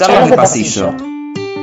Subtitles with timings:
[0.00, 0.94] Charlas de pasillo.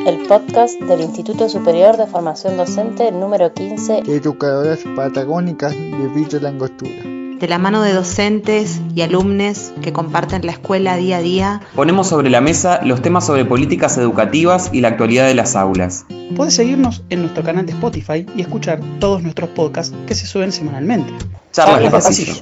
[0.05, 4.03] El podcast del Instituto Superior de Formación Docente número 15.
[4.05, 7.01] Educadoras patagónicas de Villa Langostura.
[7.03, 11.61] De la mano de docentes y alumnos que comparten la escuela día a día.
[11.73, 16.05] Ponemos sobre la mesa los temas sobre políticas educativas y la actualidad de las aulas.
[16.35, 20.51] Puedes seguirnos en nuestro canal de Spotify y escuchar todos nuestros podcasts que se suben
[20.51, 21.11] semanalmente.
[21.53, 22.33] Charlas de pasillo.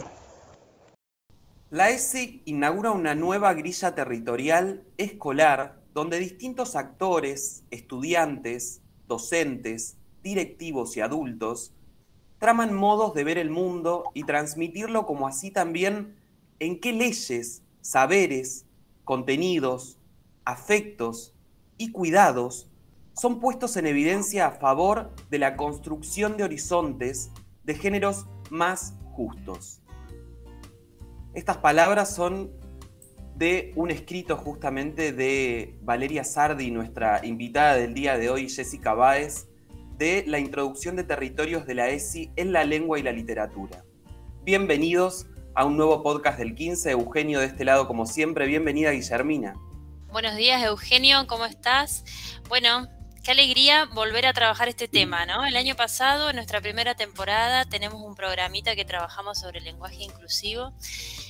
[1.70, 11.02] La ESI inaugura una nueva grilla territorial escolar donde distintos actores, estudiantes, docentes, directivos y
[11.02, 11.74] adultos
[12.38, 16.18] traman modos de ver el mundo y transmitirlo como así también
[16.60, 18.66] en qué leyes, saberes,
[19.06, 19.98] contenidos,
[20.44, 21.34] afectos
[21.78, 22.70] y cuidados
[23.14, 27.32] son puestos en evidencia a favor de la construcción de horizontes
[27.64, 29.82] de géneros más justos.
[31.34, 32.52] Estas palabras son
[33.36, 39.48] de un escrito justamente de Valeria Sardi, nuestra invitada del día de hoy, Jessica Báez,
[39.98, 43.84] de la introducción de territorios de la ESI en la lengua y la literatura.
[44.44, 49.54] Bienvenidos a un nuevo podcast del 15, Eugenio de este lado como siempre, bienvenida Guillermina.
[50.08, 52.06] Buenos días Eugenio, ¿cómo estás?
[52.48, 52.88] Bueno,
[53.22, 55.46] qué alegría volver a trabajar este tema, ¿no?
[55.46, 60.04] El año pasado, en nuestra primera temporada, tenemos un programita que trabajamos sobre el lenguaje
[60.04, 60.74] inclusivo.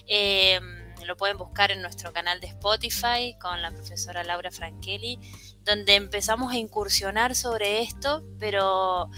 [0.07, 0.59] Eh,
[1.03, 5.19] lo pueden buscar en nuestro canal de Spotify con la profesora Laura Frankeli,
[5.63, 9.09] donde empezamos a incursionar sobre esto, pero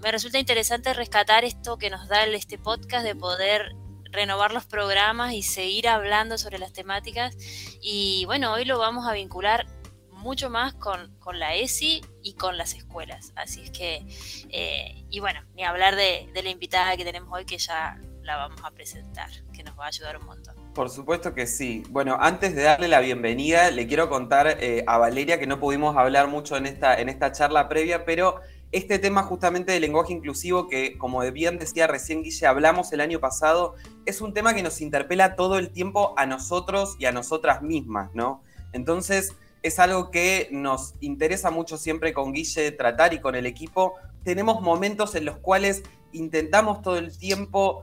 [0.00, 3.74] me resulta interesante rescatar esto que nos da este podcast de poder
[4.10, 7.36] renovar los programas y seguir hablando sobre las temáticas.
[7.80, 9.66] Y bueno, hoy lo vamos a vincular
[10.12, 13.32] mucho más con, la ESI y con las escuelas.
[13.36, 14.04] Así es que,
[14.50, 18.36] eh, y bueno, ni hablar de, de la invitada que tenemos hoy que ya la
[18.36, 20.57] vamos a presentar, que nos va a ayudar un montón.
[20.78, 21.82] Por supuesto que sí.
[21.90, 25.96] Bueno, antes de darle la bienvenida, le quiero contar eh, a Valeria que no pudimos
[25.96, 28.36] hablar mucho en esta, en esta charla previa, pero
[28.70, 33.18] este tema justamente del lenguaje inclusivo, que como bien decía recién Guille, hablamos el año
[33.18, 33.74] pasado,
[34.06, 38.14] es un tema que nos interpela todo el tiempo a nosotros y a nosotras mismas,
[38.14, 38.44] ¿no?
[38.72, 39.34] Entonces,
[39.64, 43.94] es algo que nos interesa mucho siempre con Guille tratar y con el equipo.
[44.22, 47.82] Tenemos momentos en los cuales intentamos todo el tiempo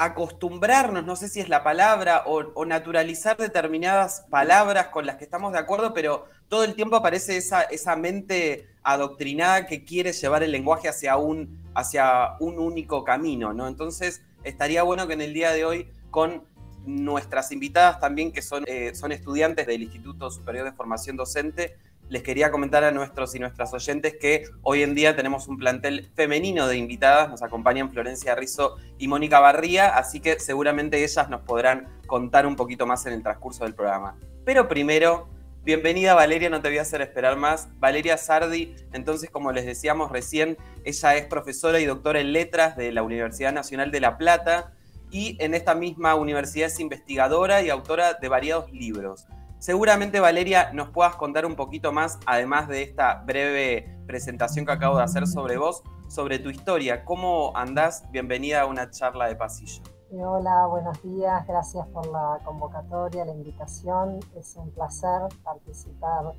[0.00, 5.52] acostumbrarnos, no sé si es la palabra, o, naturalizar determinadas palabras con las que estamos
[5.52, 10.52] de acuerdo, pero todo el tiempo aparece esa, esa mente adoctrinada que quiere llevar el
[10.52, 13.68] lenguaje hacia un, hacia un único camino, ¿no?
[13.68, 16.44] Entonces, estaría bueno que en el día de hoy, con
[16.86, 21.76] nuestras invitadas también, que son, eh, son estudiantes del Instituto Superior de Formación Docente,
[22.10, 26.10] les quería comentar a nuestros y nuestras oyentes que hoy en día tenemos un plantel
[26.16, 31.42] femenino de invitadas, nos acompañan Florencia Rizzo y Mónica Barría, así que seguramente ellas nos
[31.42, 34.16] podrán contar un poquito más en el transcurso del programa.
[34.44, 35.28] Pero primero,
[35.62, 37.68] bienvenida Valeria, no te voy a hacer esperar más.
[37.78, 42.90] Valeria Sardi, entonces como les decíamos recién, ella es profesora y doctora en letras de
[42.90, 44.72] la Universidad Nacional de La Plata
[45.12, 49.28] y en esta misma universidad es investigadora y autora de variados libros.
[49.60, 54.96] Seguramente, Valeria, nos puedas contar un poquito más, además de esta breve presentación que acabo
[54.96, 57.04] de hacer sobre vos, sobre tu historia.
[57.04, 58.10] ¿Cómo andás?
[58.10, 59.82] Bienvenida a una charla de pasillo.
[60.12, 61.46] Eh, hola, buenos días.
[61.46, 64.20] Gracias por la convocatoria, la invitación.
[64.34, 66.32] Es un placer participar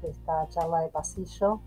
[0.00, 1.60] de esta charla de pasillo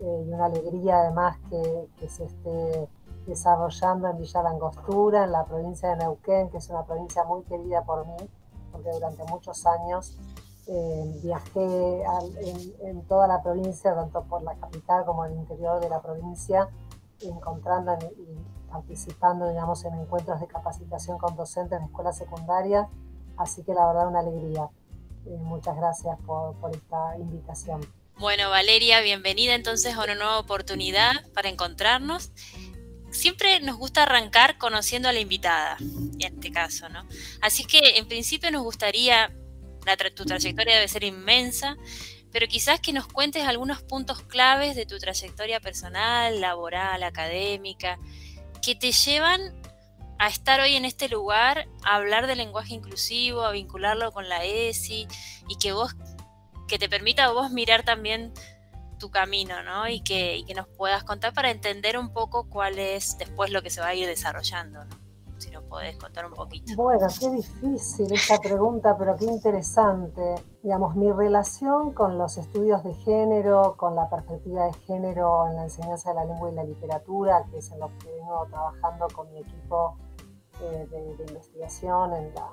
[0.00, 2.88] eh, y una alegría además que, que se esté
[3.26, 7.84] desarrollando en Villa Langostura, en la provincia de Neuquén, que es una provincia muy querida
[7.84, 8.30] por mí,
[8.78, 10.14] porque durante muchos años
[10.68, 12.02] eh, viajé
[12.82, 16.68] en, toda la provincia, tanto por la capital como el interior de la provincia,
[17.20, 22.86] encontrando y participando, digamos, en encuentros de capacitación con docentes de escuelas secundarias.
[23.36, 24.68] Así que la verdad una alegría.
[25.26, 27.80] Eh, muchas gracias por, por esta invitación.
[28.18, 32.30] Bueno, Valeria, bienvenida entonces a una nueva oportunidad para encontrarnos.
[33.10, 37.06] Siempre nos gusta arrancar conociendo a la invitada, en este caso, ¿no?
[37.40, 39.32] Así que en principio nos gustaría
[40.14, 41.76] tu trayectoria debe ser inmensa,
[42.30, 47.98] pero quizás que nos cuentes algunos puntos claves de tu trayectoria personal, laboral, académica,
[48.62, 49.40] que te llevan
[50.18, 54.44] a estar hoy en este lugar, a hablar del lenguaje inclusivo, a vincularlo con la
[54.44, 55.06] ESI
[55.48, 55.94] y que vos,
[56.66, 58.32] que te permita a vos mirar también
[58.98, 59.88] tu camino, ¿no?
[59.88, 63.62] Y que, y que nos puedas contar para entender un poco cuál es después lo
[63.62, 65.08] que se va a ir desarrollando, ¿no?
[65.38, 66.74] si nos podés contar un poquito.
[66.76, 70.34] Bueno, qué difícil esta pregunta, pero qué interesante.
[70.62, 75.64] Digamos, mi relación con los estudios de género, con la perspectiva de género en la
[75.64, 79.30] enseñanza de la lengua y la literatura, que es en lo que vengo trabajando con
[79.32, 79.96] mi equipo
[80.60, 82.48] eh, de, investigación en la,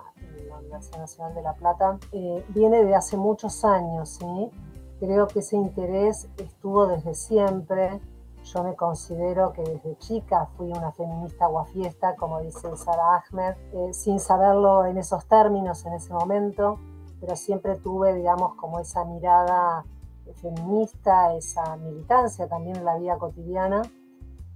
[0.60, 4.52] Universidad Nacional de La Plata, eh, viene de hace muchos años, ¿sí?
[5.06, 8.00] Creo que ese interés estuvo desde siempre.
[8.44, 13.94] Yo me considero que desde chica fui una feminista guafiesta, como dice Sara Ahmed, eh,
[13.94, 16.80] sin saberlo en esos términos en ese momento,
[17.20, 19.84] pero siempre tuve, digamos, como esa mirada
[20.34, 23.82] feminista, esa militancia también en la vida cotidiana,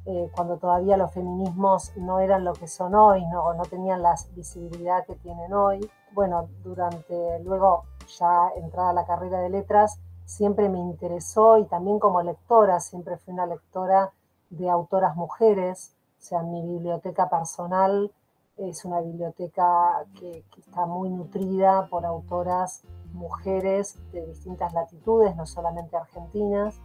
[0.06, 4.16] eh, cuando todavía los feminismos no eran lo que son hoy, no, no tenían la
[4.36, 5.88] visibilidad que tienen hoy.
[6.14, 10.00] Bueno, durante, luego ya entrada a la carrera de letras,
[10.30, 14.14] siempre me interesó y también como lectora, siempre fui una lectora
[14.52, 18.12] de autoras mujeres, o sea, mi biblioteca personal
[18.58, 22.84] es una biblioteca que, está muy nutrida por autoras
[23.14, 26.76] mujeres de distintas latitudes, no solamente argentinas.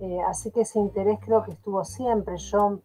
[0.00, 2.38] Eh, así que ese interés creo que estuvo siempre.
[2.38, 2.80] Yo,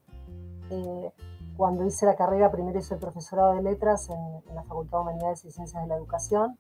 [0.70, 1.12] eh,
[1.58, 5.02] cuando hice la carrera, primero hice el profesorado de letras en, en la Facultad de
[5.02, 6.60] Humanidades y Ciencias de la Educación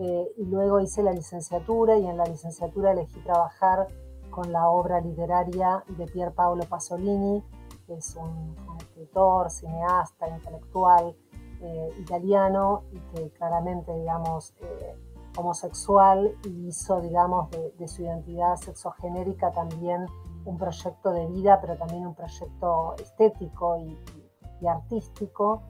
[0.00, 3.88] eh, y luego hice la licenciatura y en la licenciatura elegí trabajar
[4.30, 7.42] con la obra literaria de Pier Paolo Pasolini,
[7.84, 11.16] que es un, escritor, cineasta, intelectual
[11.60, 14.94] eh, italiano y que claramente, digamos, eh,
[15.36, 20.06] homosexual y hizo, digamos, de, su identidad sexogenérica también
[20.44, 25.62] un proyecto de vida, pero también un proyecto estético y artístico.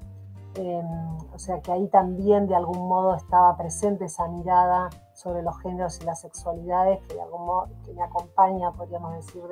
[0.54, 5.58] Em, o sea que ahí también de algún modo estaba presente esa mirada sobre los
[5.60, 7.48] géneros y las sexualidades que de algún
[7.84, 9.42] que me acompaña, podríamos decir,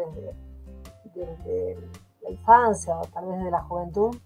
[1.15, 1.77] desde,
[2.23, 4.17] la infancia o tal vez de la juventud.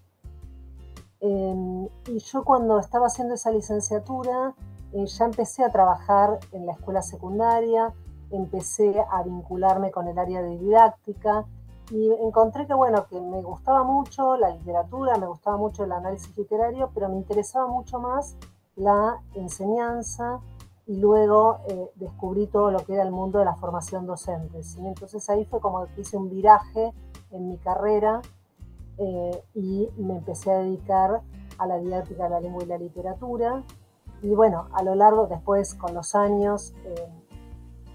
[1.19, 4.55] Em, y yo cuando estaba haciendo esa licenciatura
[4.93, 7.93] eh, ya empecé a trabajar en la escuela secundaria,
[8.31, 11.45] empecé a vincularme con el área de didáctica,
[11.91, 16.35] y encontré que, bueno, que me gustaba mucho la literatura, me gustaba mucho el análisis
[16.37, 18.37] literario, pero me interesaba mucho más
[18.77, 20.39] la enseñanza
[20.87, 24.63] y luego eh, descubrí todo lo que era el mundo de la formación docente.
[24.63, 24.79] ¿sí?
[24.85, 26.93] Entonces ahí fue como que hice un viraje
[27.31, 28.21] en mi carrera
[28.97, 31.21] eh, y me empecé a dedicar
[31.57, 33.63] a la didáctica de la lengua y la literatura.
[34.21, 37.20] Y bueno, a lo largo, después con los años, eh,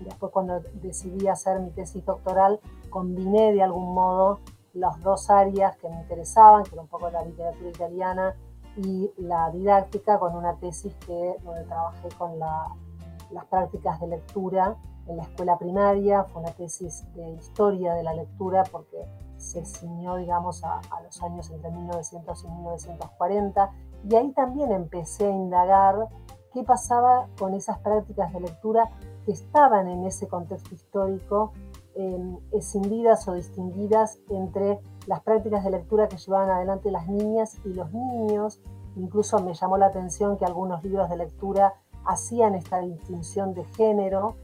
[0.04, 2.60] después cuando decidí hacer mi tesis doctoral,
[2.90, 4.40] combiné de algún modo
[4.74, 8.34] las dos áreas que me interesaban, que era un poco la literatura italiana
[8.76, 14.76] y la didáctica, con una tesis que, donde trabajé con las prácticas de lectura
[15.06, 19.06] en la escuela primaria, fue una tesis de historia de la lectura porque
[19.36, 23.72] se ciñó, digamos, a, a los años entre 1900 y 1940,
[24.08, 26.08] y ahí también empecé a indagar
[26.56, 28.88] qué pasaba con esas prácticas de lectura
[29.26, 31.52] que estaban en ese contexto histórico
[31.94, 37.74] eh, escindidas o distinguidas entre las prácticas de lectura que llevaban adelante las niñas y
[37.74, 38.62] los niños.
[38.96, 41.74] Incluso me llamó la atención que algunos libros de lectura
[42.06, 44.36] hacían esta distinción de género.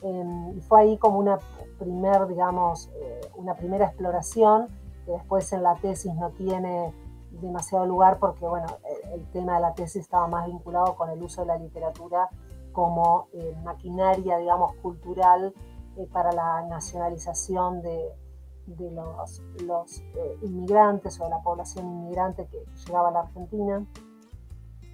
[0.00, 1.38] Em, y fue ahí como una,
[1.78, 4.68] primer, digamos, eh, una primera exploración
[5.04, 6.94] que después en la tesis no tiene
[7.40, 8.66] demasiado lugar porque bueno,
[9.12, 12.28] el, tema de la tesis estaba más vinculado con el uso de la literatura
[12.78, 15.52] como eh, maquinaria, digamos, cultural
[15.96, 18.14] eh, para la nacionalización de,
[19.66, 23.84] los, eh, inmigrantes o de la población inmigrante que llegaba a la Argentina.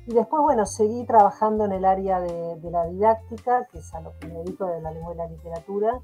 [0.06, 4.12] Y después, bueno, seguí trabajando en el área de, la didáctica, que es a lo
[4.18, 6.00] que me dedico de la lengua y la literatura.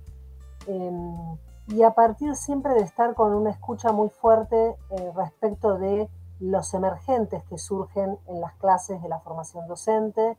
[0.66, 1.38] Em,
[1.68, 4.76] y a partir siempre de estar con una escucha muy fuerte
[5.14, 10.36] respecto de los emergentes que surgen en las clases de la formación docente,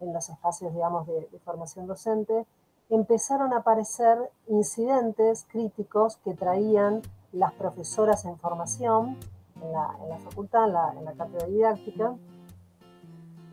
[0.00, 2.46] en los espacios, digamos, de formación docente,
[2.88, 7.02] empezaron a aparecer incidentes críticos que traían
[7.32, 9.16] las profesoras en formación
[9.62, 10.66] en la, facultad,
[10.96, 12.16] en la, cátedra didáctica,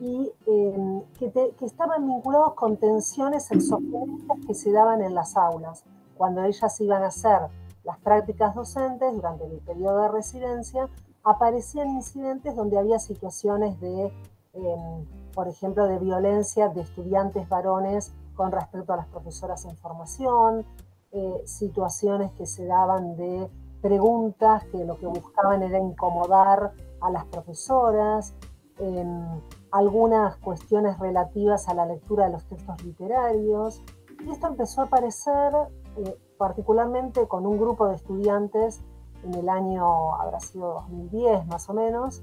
[0.00, 5.84] y em, que, estaban vinculados con tensiones exogénicas que se daban en las aulas,
[6.16, 7.40] cuando ellas iban a hacer
[7.84, 10.88] las prácticas docentes durante el periodo de residencia,
[11.28, 14.12] aparecían incidentes donde había situaciones de,
[14.54, 20.64] em, por ejemplo, de violencia de estudiantes varones con respecto a las profesoras en formación,
[21.10, 23.50] eh, situaciones que se daban de
[23.82, 28.34] preguntas que lo que buscaban era incomodar a las profesoras,
[28.78, 33.82] em, algunas cuestiones relativas a la lectura de los textos literarios.
[34.24, 35.52] Y esto empezó a aparecer
[35.96, 38.80] eh, particularmente con un grupo de estudiantes
[39.24, 42.22] en el año, habrá sido 2010 más o menos,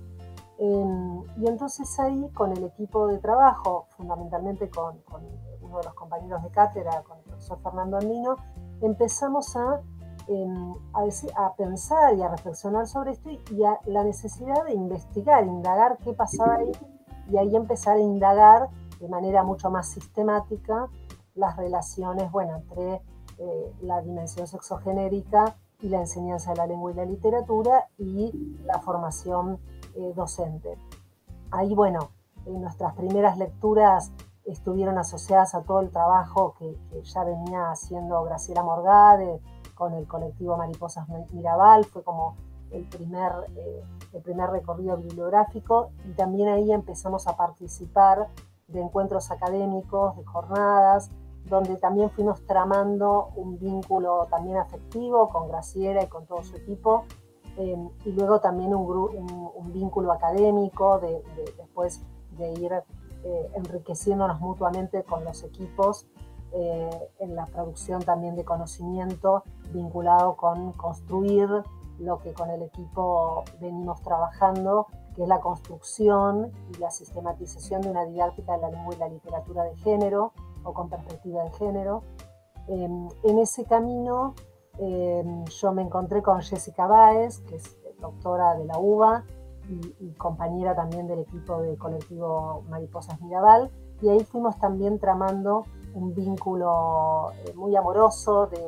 [0.57, 5.01] em, y entonces ahí con el equipo de trabajo, fundamentalmente con,
[5.61, 8.37] uno de los compañeros de cátedra, con el profesor Fernando Andino,
[8.81, 9.81] empezamos a,
[10.27, 10.73] em,
[11.35, 16.13] a, pensar y a reflexionar sobre esto y, a la necesidad de investigar, indagar qué
[16.13, 16.71] pasaba ahí
[17.29, 20.87] y ahí empezar a indagar de manera mucho más sistemática
[21.33, 23.01] las relaciones, bueno, entre
[23.37, 28.79] eh, la dimensión sexogenérica y la enseñanza de la lengua y la literatura y la
[28.79, 29.59] formación
[29.95, 30.79] eh, docente.
[31.51, 32.09] Ahí, bueno,
[32.47, 34.11] en nuestras primeras lecturas
[34.45, 39.39] estuvieron asociadas a todo el trabajo que, ya venía haciendo Graciela Morgade
[39.75, 42.35] con el colectivo Mariposas Mirabal, fue como
[42.71, 48.27] el primer, eh, el primer recorrido bibliográfico y también ahí empezamos a participar
[48.67, 51.11] de encuentros académicos, de jornadas,
[51.49, 57.05] donde también fuimos tramando un vínculo también afectivo con Graciela y con todo su equipo,
[57.57, 61.23] eh, y luego también un, un, vínculo académico de,
[61.57, 62.73] después de ir
[63.23, 66.05] eh, enriqueciéndonos mutuamente con los equipos
[66.51, 71.49] eh, en la producción también de conocimiento vinculado con construir
[71.99, 77.89] lo que con el equipo venimos trabajando, que es la construcción y la sistematización de
[77.89, 80.33] una didáctica de la lengua y la literatura de género
[80.65, 82.03] o con perspectiva de género.
[82.67, 84.35] Em, en ese camino
[84.77, 89.23] em, yo me encontré con Jessica Baez, que es doctora de la UBA
[89.69, 96.13] y, compañera también del equipo del colectivo Mariposas Mirabal, y ahí fuimos también tramando un
[96.13, 98.59] vínculo eh, muy amoroso de,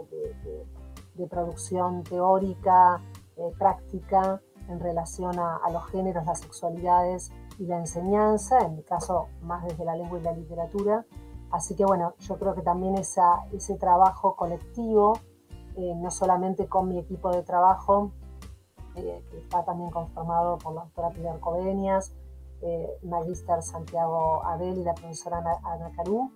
[1.17, 3.01] de producción teórica,
[3.35, 9.27] eh, práctica en relación a, los géneros, las sexualidades y la enseñanza, en mi caso
[9.41, 11.05] más desde la lengua y la literatura.
[11.51, 15.19] Así que bueno, yo creo que también esa, ese trabajo colectivo,
[15.75, 18.11] eh, no solamente con mi equipo de trabajo,
[18.95, 22.13] eh, que está también conformado por la doctora Pilar Covenias,
[23.03, 26.31] Magister Santiago Abel y la profesora Ana Carú,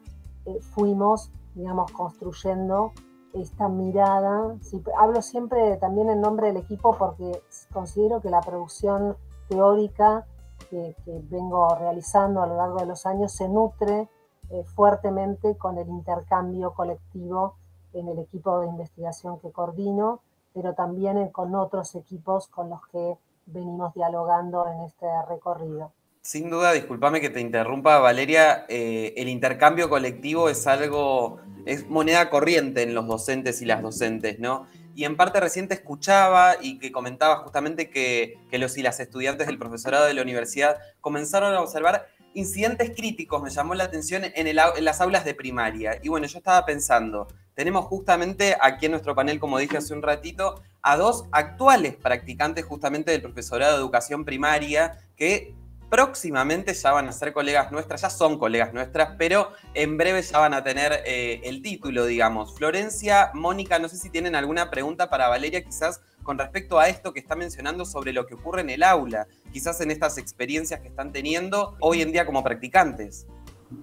[0.62, 2.92] fuimos, digamos, construyendo
[3.34, 4.56] esta mirada.
[4.98, 7.42] hablo siempre también en nombre del equipo porque
[7.72, 10.26] considero que la producción teórica
[10.70, 10.96] que,
[11.30, 14.10] vengo realizando a lo largo de los años se nutre
[14.52, 17.56] eh, fuertemente con el intercambio colectivo
[17.94, 20.22] en el equipo de investigación que coordino,
[20.54, 25.92] pero también con otros equipos con los que venimos dialogando en este recorrido.
[26.22, 32.30] Sin duda, discúlpame que te interrumpa, Valeria, eh, el intercambio colectivo es algo es moneda
[32.30, 34.68] corriente en los docentes y las docentes, ¿no?
[34.96, 39.58] Y en parte reciente escuchaba y que comentaba justamente que, los y las estudiantes del
[39.58, 45.02] profesorado de la universidad comenzaron a observar incidentes críticos, me llamó la atención, en, las
[45.02, 46.00] aulas de primaria.
[46.02, 50.02] Y bueno, yo estaba pensando, tenemos justamente aquí en nuestro panel, como dije hace un
[50.02, 55.54] ratito, a dos actuales practicantes justamente del profesorado de educación primaria que
[55.92, 60.40] próximamente ya van a ser colegas nuestras, ya son colegas nuestras, pero en breve ya
[60.40, 62.56] van a tener eh, el título, digamos.
[62.56, 67.12] Florencia, Mónica, no sé si tienen alguna pregunta para Valeria, quizás con respecto a esto
[67.12, 70.88] que está mencionando sobre lo que ocurre en el aula, quizás en estas experiencias que
[70.88, 73.28] están teniendo hoy en día como practicantes.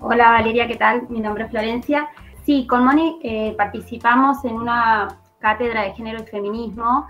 [0.01, 1.07] Hola Valeria, ¿qué tal?
[1.11, 2.09] Mi nombre es Florencia.
[2.47, 7.07] Sí, con Moni eh, participamos en una cátedra de género y feminismo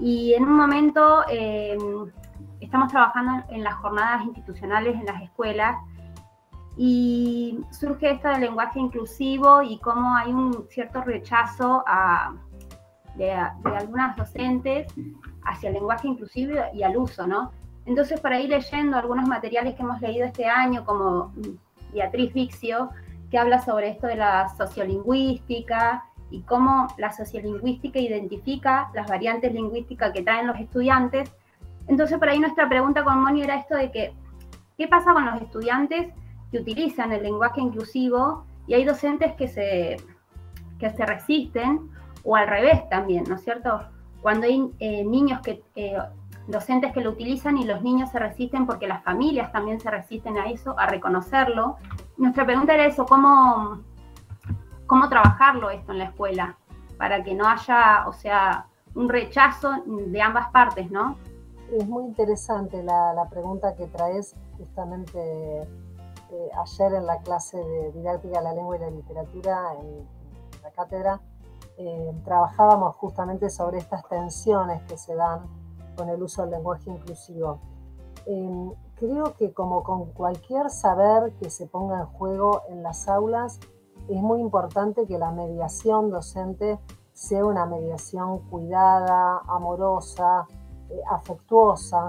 [0.00, 1.76] y en un momento eh,
[2.64, 5.76] estamos trabajando en las jornadas institucionales en las escuelas
[6.76, 11.84] y surge esto del lenguaje inclusivo y cómo hay un cierto rechazo
[13.16, 14.86] de, algunas docentes
[15.44, 17.52] hacia el lenguaje inclusivo y al uso, ¿no?
[17.84, 21.32] Entonces, por ahí leyendo algunos materiales que hemos leído este año, como
[21.92, 22.90] Beatriz Vixio,
[23.30, 30.12] que habla sobre esto de la sociolingüística y cómo la sociolingüística identifica las variantes lingüísticas
[30.12, 31.30] que traen los estudiantes,
[31.88, 34.14] entonces, por ahí nuestra pregunta con Moni era esto de que,
[34.78, 36.12] ¿qué pasa con los estudiantes
[36.50, 39.96] que utilizan el lenguaje inclusivo y hay docentes que se,
[40.78, 41.90] que se resisten
[42.24, 43.82] o al revés también, ¿no es cierto?
[44.20, 45.96] Cuando hay eh, niños que, eh,
[46.46, 50.38] docentes que lo utilizan y los niños se resisten porque las familias también se resisten
[50.38, 51.76] a eso, a reconocerlo.
[52.16, 53.80] Nuestra pregunta era eso, ¿cómo,
[54.86, 56.56] cómo trabajarlo esto en la escuela?
[56.98, 61.16] Para que no haya, o sea, un rechazo de ambas partes, ¿no?
[61.72, 68.38] Es muy interesante la, pregunta que traes justamente eh, ayer en la clase de didáctica
[68.38, 70.06] de la lengua y la literatura en,
[70.62, 71.20] la cátedra.
[71.78, 75.40] Eh, trabajábamos justamente sobre estas tensiones que se dan
[75.96, 77.58] con el uso del lenguaje inclusivo.
[78.26, 83.58] Em, creo que como con cualquier saber que se ponga en juego en las aulas,
[84.08, 86.78] es muy importante que la mediación docente
[87.12, 90.61] sea una mediación cuidada, amorosa, eh,
[91.10, 92.08] afectuosa.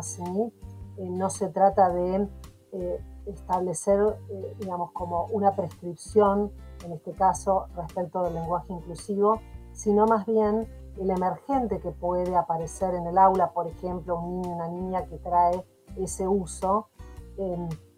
[0.98, 2.28] Eh, no se trata de
[2.72, 4.18] eh, establecer,
[4.60, 6.52] digamos, como una prescripción,
[6.86, 9.40] en este caso, respecto del lenguaje inclusivo,
[9.72, 10.68] sino más bien
[11.00, 15.18] el emergente que puede aparecer en el aula, por ejemplo, un niño, una niña que
[15.18, 15.66] trae
[15.98, 16.90] ese uso,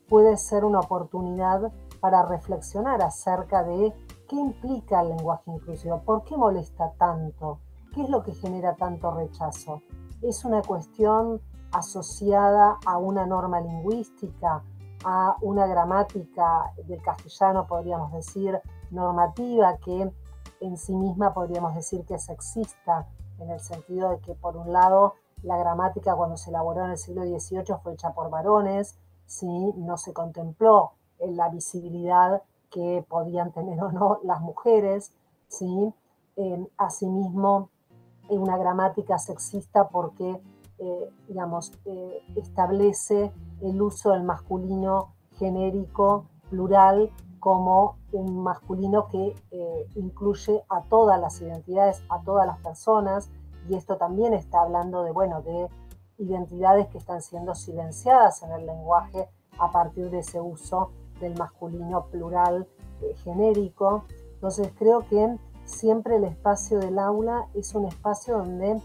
[0.08, 3.94] puede ser una oportunidad para reflexionar acerca de
[4.28, 6.02] ¿qué implica el lenguaje inclusivo?
[6.02, 7.60] ¿Por qué molesta tanto?
[7.94, 9.82] ¿Qué es lo que genera tanto rechazo?
[10.28, 11.40] ¿Es una cuestión
[11.72, 14.64] asociada a una norma lingüística,
[15.04, 20.12] a una gramática del castellano, podríamos decir, normativa, que
[20.62, 24.74] en sí misma podríamos decir que es sexista, en el sentido de que por un
[24.74, 25.14] lado
[25.44, 29.74] la gramática cuando se elaboró en el siglo XVIII fue hecha por varones, ¿sí?
[29.78, 32.42] no se contempló la visibilidad
[32.72, 35.14] que podían tener o no las mujeres,
[35.50, 35.94] ¿sí?
[36.78, 37.70] asimismo
[38.30, 40.42] una gramática sexista porque,
[40.78, 49.88] eh, digamos, eh, establece el uso del masculino genérico, plural, como un masculino que eh,
[49.96, 53.30] incluye a todas las identidades, a todas las personas,
[53.70, 55.70] y esto también está hablando de, bueno, de
[56.18, 59.30] identidades que están siendo silenciadas en el lenguaje
[59.60, 62.68] a partir de ese uso del masculino plural
[63.02, 64.06] eh, genérico.
[64.34, 68.82] Entonces creo que siempre el espacio del aula es un espacio donde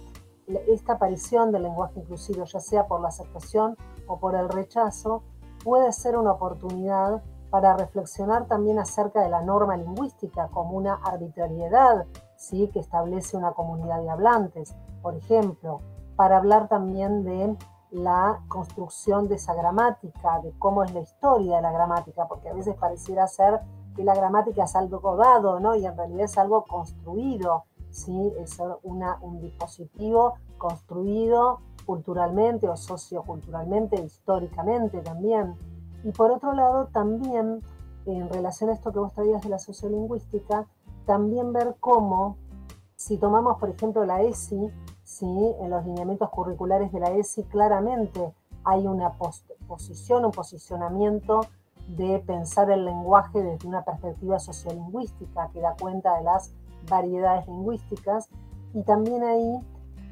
[0.68, 5.22] esta aparición del lenguaje inclusivo, ya sea por la aceptación o por el rechazo,
[5.62, 12.06] puede ser una oportunidad para reflexionar también acerca de la norma lingüística como una arbitrariedad
[12.36, 12.68] ¿sí?
[12.72, 15.80] que establece una comunidad de hablantes, por ejemplo,
[16.16, 17.56] para hablar también de
[17.90, 22.54] la construcción de esa gramática, de cómo es la historia de la gramática, porque a
[22.54, 23.60] veces pareciera ser
[23.96, 25.74] que la gramática es algo dado, ¿no?
[25.76, 28.32] Y en realidad es algo construido, ¿sí?
[28.38, 35.56] Es una, un dispositivo construido culturalmente o socioculturalmente, históricamente también.
[36.04, 37.62] Y por otro lado, también,
[38.06, 40.66] en relación a esto que vos traías de la sociolingüística,
[41.04, 42.36] también ver cómo,
[42.94, 44.70] si tomamos, por ejemplo, la ESI,
[45.02, 45.54] ¿sí?
[45.60, 48.32] en los lineamientos curriculares de la ESI, claramente
[48.64, 49.14] hay una
[49.66, 51.40] posición, un posicionamiento
[51.96, 56.52] de pensar el lenguaje desde una perspectiva sociolingüística que da cuenta de las
[56.88, 58.28] variedades lingüísticas
[58.74, 59.60] y también ahí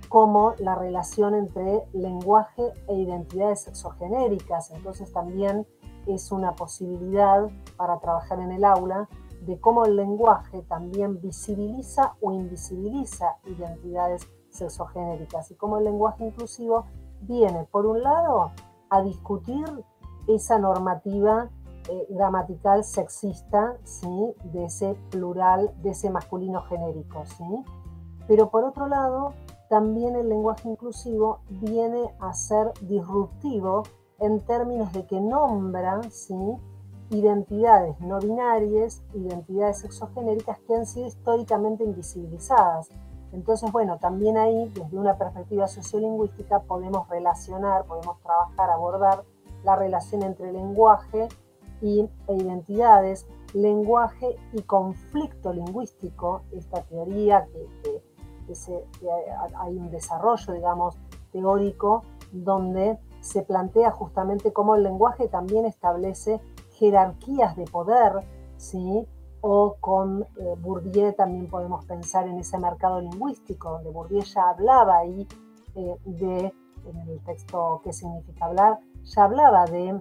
[0.08, 4.70] como la relación entre lenguaje e identidades sexogenéricas.
[4.70, 5.66] Entonces también
[6.06, 9.08] es una posibilidad para trabajar en el aula
[9.42, 16.86] de cómo el lenguaje también visibiliza o invisibiliza identidades sexogenéricas y cómo el lenguaje inclusivo
[17.20, 18.52] viene, por un lado,
[18.90, 19.64] a discutir
[20.26, 21.50] esa normativa
[21.88, 24.34] eh, gramatical sexista, ¿sí?
[24.44, 27.24] de ese plural, de ese masculino genérico.
[27.26, 27.64] ¿sí?
[28.26, 29.32] Pero por otro lado,
[29.68, 33.84] también el lenguaje inclusivo viene a ser disruptivo
[34.18, 36.34] en términos de que nombra ¿sí?
[37.10, 42.88] identidades no binarias, identidades sexogenéricas que han sido históricamente invisibilizadas.
[43.32, 49.24] Entonces, bueno, también ahí, desde una perspectiva sociolingüística, podemos relacionar, podemos trabajar, abordar
[49.64, 51.28] la relación entre lenguaje
[51.80, 58.02] y, e identidades, lenguaje y conflicto lingüístico, esta teoría que,
[59.58, 60.96] hay un desarrollo, digamos,
[61.32, 66.40] teórico donde se plantea justamente cómo el lenguaje también establece
[66.72, 68.24] jerarquías de poder,
[68.56, 69.06] ¿sí?
[69.40, 74.98] O con eh, Bourdieu también podemos pensar en ese mercado lingüístico, donde Bourdieu ya hablaba
[74.98, 75.26] ahí
[75.74, 76.52] eh, de,
[76.86, 78.78] en el texto ¿Qué significa hablar?
[79.04, 80.00] Ya hablaba de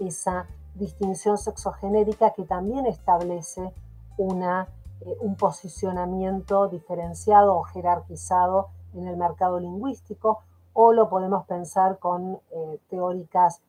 [0.00, 0.46] esa
[0.78, 3.72] distinción sexogenérica que también establece
[4.16, 4.68] una,
[5.00, 10.40] eh, un posicionamiento diferenciado o jerarquizado en el mercado lingüístico,
[10.72, 12.38] o lo podemos pensar con
[12.90, 13.62] teóricas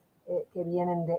[0.52, 1.18] que vienen de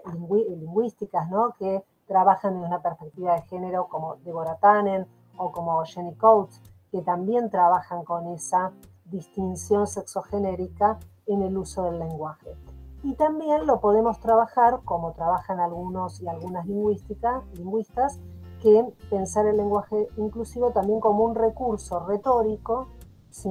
[0.49, 1.53] lingüísticas, ¿no?
[1.57, 6.59] que trabajan en una perspectiva de género como Deborah Tannen o como Jenny Coates,
[6.91, 8.73] que también trabajan con esa
[9.05, 10.97] distinción sexogenérica
[11.27, 12.55] en el uso del lenguaje.
[13.03, 18.19] Y también lo podemos trabajar, como trabajan algunos y algunas lingüistas,
[18.61, 22.87] que pensar el lenguaje inclusivo también como un recurso retórico,
[23.29, 23.49] ¿sí?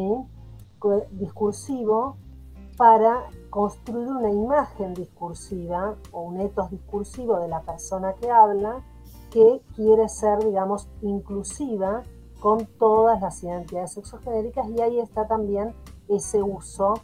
[1.13, 2.17] discursivo,
[2.77, 8.85] para construir una imagen discursiva o un etos discursivo de la persona que habla
[9.31, 12.03] que quiere ser, digamos, inclusiva
[12.41, 15.75] con todas las identidades sexogenéricas y ahí está también
[16.09, 16.95] ese uso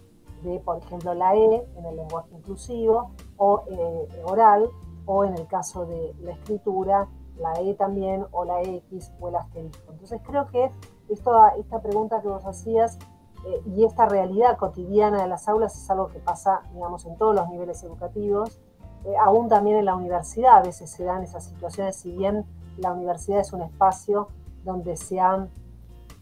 [0.45, 4.69] de, por ejemplo, la E en el lenguaje inclusivo o eh, oral
[5.07, 9.37] o en el caso de la escritura, la E también o la X o el
[9.37, 9.93] asterisco.
[9.93, 10.71] Entonces creo que
[11.09, 12.99] esto, esta pregunta que vos hacías
[13.47, 17.35] eh, y esta realidad cotidiana de las aulas es algo que pasa, digamos, en todos
[17.35, 18.61] los niveles educativos,
[19.05, 22.47] eh, aún también en la universidad a veces se dan esas situaciones, si bien
[22.79, 24.29] la universidad es un espacio
[24.65, 25.47] donde se ha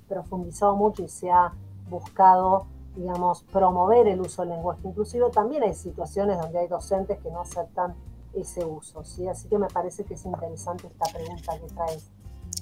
[0.08, 1.52] profundizado mucho y se ha
[1.88, 7.30] buscado, digamos, promover el uso del lenguaje inclusivo, también hay situaciones donde hay docentes que
[7.30, 7.94] no aceptan
[8.34, 9.28] ese uso, ¿sí?
[9.28, 12.10] Así que me parece que es interesante esta pregunta que traes.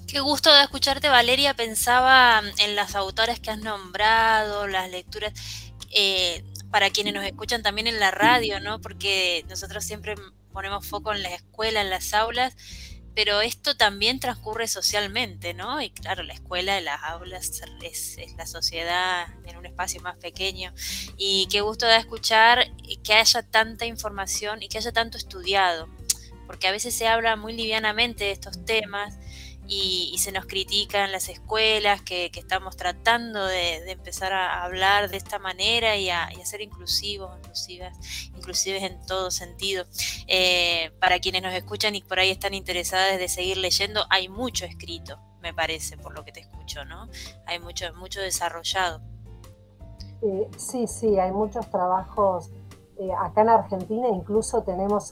[0.07, 1.55] Qué gusto de escucharte, Valeria.
[1.55, 5.33] Pensaba en las autoras que has nombrado, las lecturas,
[5.95, 8.81] eh, para quienes nos escuchan también en la radio, ¿no?
[8.81, 10.15] Porque nosotros siempre
[10.53, 12.57] ponemos foco en la escuela, en las aulas,
[13.15, 15.81] pero esto también transcurre socialmente, ¿no?
[15.83, 20.73] Y claro, la escuela, las aulas es, la sociedad en un espacio más pequeño.
[21.17, 22.71] Y qué gusto de escuchar
[23.03, 25.89] que haya tanta información y que haya tanto estudiado,
[26.47, 29.15] porque a veces se habla muy livianamente de estos temas
[29.73, 35.17] y, se nos critica en las escuelas que, estamos tratando de, empezar a hablar de
[35.17, 37.97] esta manera y a, ser inclusivos, inclusivas,
[38.35, 39.87] inclusives en todo sentido.
[40.27, 44.65] Eh, para quienes nos escuchan y por ahí están interesadas de seguir leyendo, hay mucho
[44.65, 47.09] escrito, me parece, por lo que te escucho, ¿no?
[47.47, 49.01] Hay mucho, mucho desarrollado.
[50.23, 52.51] Eh, sí, sí, hay muchos trabajos
[53.01, 55.11] eh, acá en Argentina incluso tenemos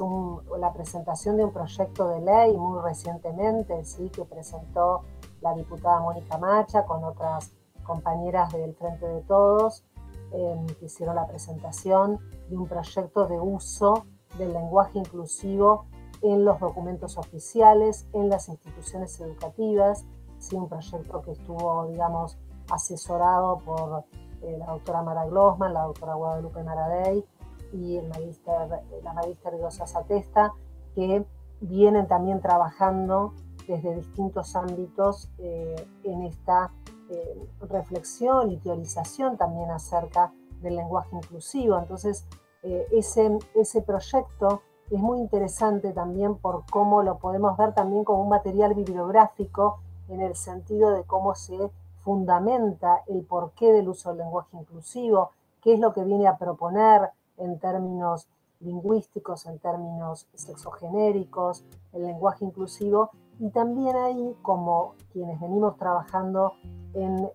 [0.58, 4.10] la presentación de un proyecto de ley muy recientemente, ¿sí?
[4.10, 5.04] que presentó
[5.40, 7.50] la diputada Mónica Macha con otras
[7.84, 9.86] compañeras del Frente de Todos,
[10.32, 12.18] em, que hicieron la presentación
[12.50, 14.04] de un proyecto de uso
[14.36, 15.86] del lenguaje inclusivo
[16.20, 20.04] en los documentos oficiales, en las instituciones educativas,
[20.38, 20.56] ¿sí?
[20.56, 22.36] un proyecto que estuvo, digamos,
[22.70, 24.04] asesorado por
[24.42, 27.24] eh, la doctora Mara Glossman, la doctora Guadalupe Maradei,
[27.72, 28.68] y el magister,
[29.02, 30.52] la magister Rosa Satesta,
[30.94, 31.24] que
[31.60, 33.34] vienen también trabajando
[33.66, 36.72] desde distintos ámbitos eh, en esta
[37.10, 41.78] eh, reflexión y teorización también acerca del lenguaje inclusivo.
[41.78, 42.26] Entonces,
[42.62, 48.22] eh, ese, ese proyecto es muy interesante también por cómo lo podemos ver también como
[48.22, 54.18] un material bibliográfico en el sentido de cómo se fundamenta el porqué del uso del
[54.18, 58.28] lenguaje inclusivo, qué es lo que viene a proponer, en términos
[58.60, 66.54] lingüísticos, en términos sexogenéricos, el lenguaje inclusivo, y también ahí, como quienes venimos trabajando
[66.94, 67.30] en,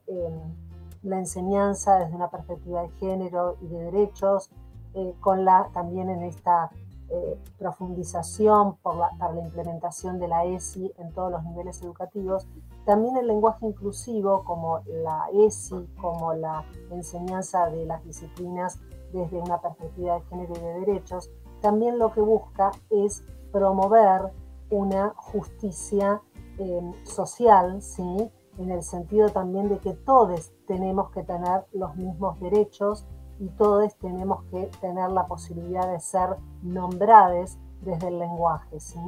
[1.04, 4.50] la enseñanza desde una perspectiva de género y de derechos,
[4.94, 6.72] eh, con la, también en esta
[7.10, 12.48] eh, profundización para la implementación de la ESI en todos los niveles educativos,
[12.86, 18.80] también el lenguaje inclusivo, como la ESI, como la enseñanza de las disciplinas
[19.13, 21.30] desde una perspectiva de género y de derechos,
[21.62, 24.34] también lo que busca es promover
[24.69, 26.21] una justicia
[26.58, 28.32] em, social, ¿sí?
[28.58, 33.06] en el sentido también de que todos tenemos que tener los mismos derechos
[33.39, 38.80] y todos tenemos que tener la posibilidad de ser nombrados desde el lenguaje.
[38.80, 38.99] ¿sí?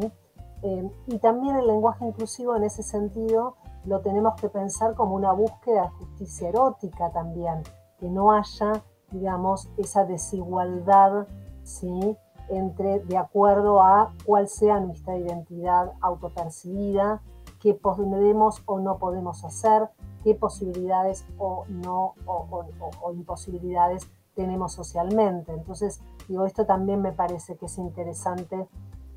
[0.61, 5.31] Em, y también el lenguaje inclusivo en ese sentido lo tenemos que pensar como una
[5.31, 7.61] búsqueda de justicia erótica también,
[7.99, 8.83] que no haya
[9.15, 11.27] digamos, esa desigualdad,
[11.63, 12.17] ¿sí?
[12.49, 17.21] Entre, de acuerdo a cuál sea nuestra identidad autopercibida,
[17.59, 19.89] qué podemos o no podemos hacer,
[20.23, 25.53] qué posibilidades o no, o, imposibilidades tenemos socialmente.
[25.53, 28.67] Entonces, digo, esto también me parece que es interesante,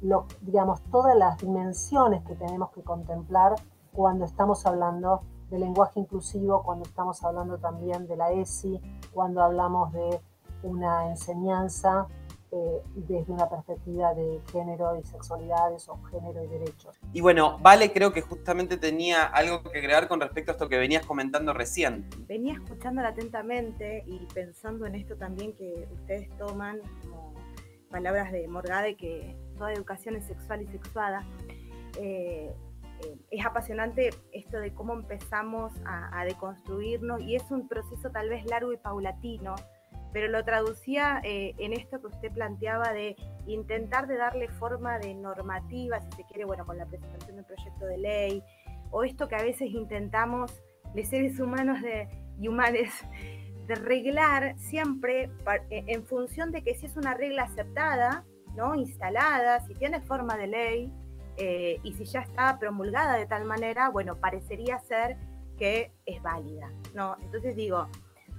[0.00, 3.56] lo, digamos, todas las dimensiones que tenemos que contemplar
[3.92, 8.80] cuando estamos hablando de lenguaje inclusivo, cuando estamos hablando también de la ESI,
[9.12, 10.20] cuando hablamos de
[10.62, 12.06] una enseñanza
[12.50, 16.98] eh, desde una perspectiva de género y sexualidades o género y derechos.
[17.12, 20.78] Y bueno, Vale creo que justamente tenía algo que agregar con respecto a esto que
[20.78, 22.08] venías comentando recién.
[22.26, 27.34] Venía escuchándola atentamente y pensando en esto también que ustedes toman como
[27.90, 31.26] palabras de Morgade, que toda educación es sexual y sexuada.
[31.98, 32.54] Eh,
[33.04, 38.44] eh, es apasionante esto de cómo empezamos a, deconstruirnos y es un proceso tal vez
[38.46, 39.54] largo y paulatino,
[40.12, 45.14] pero lo traducía eh, en esto que usted planteaba de intentar de darle forma de
[45.14, 48.42] normativa, si se quiere, bueno, con la presentación del proyecto de ley,
[48.90, 50.60] o esto que a veces intentamos
[50.94, 52.08] de seres humanos de,
[52.40, 52.92] y humanes
[53.66, 55.30] de reglar siempre
[55.70, 58.24] e, en función de que si es una regla aceptada,
[58.56, 58.74] ¿no?
[58.74, 60.92] instalada, si tiene forma de ley,
[61.38, 65.16] eh, y si ya está promulgada de tal manera, bueno, parecería ser
[65.56, 67.16] que es válida, ¿no?
[67.20, 67.88] Entonces digo,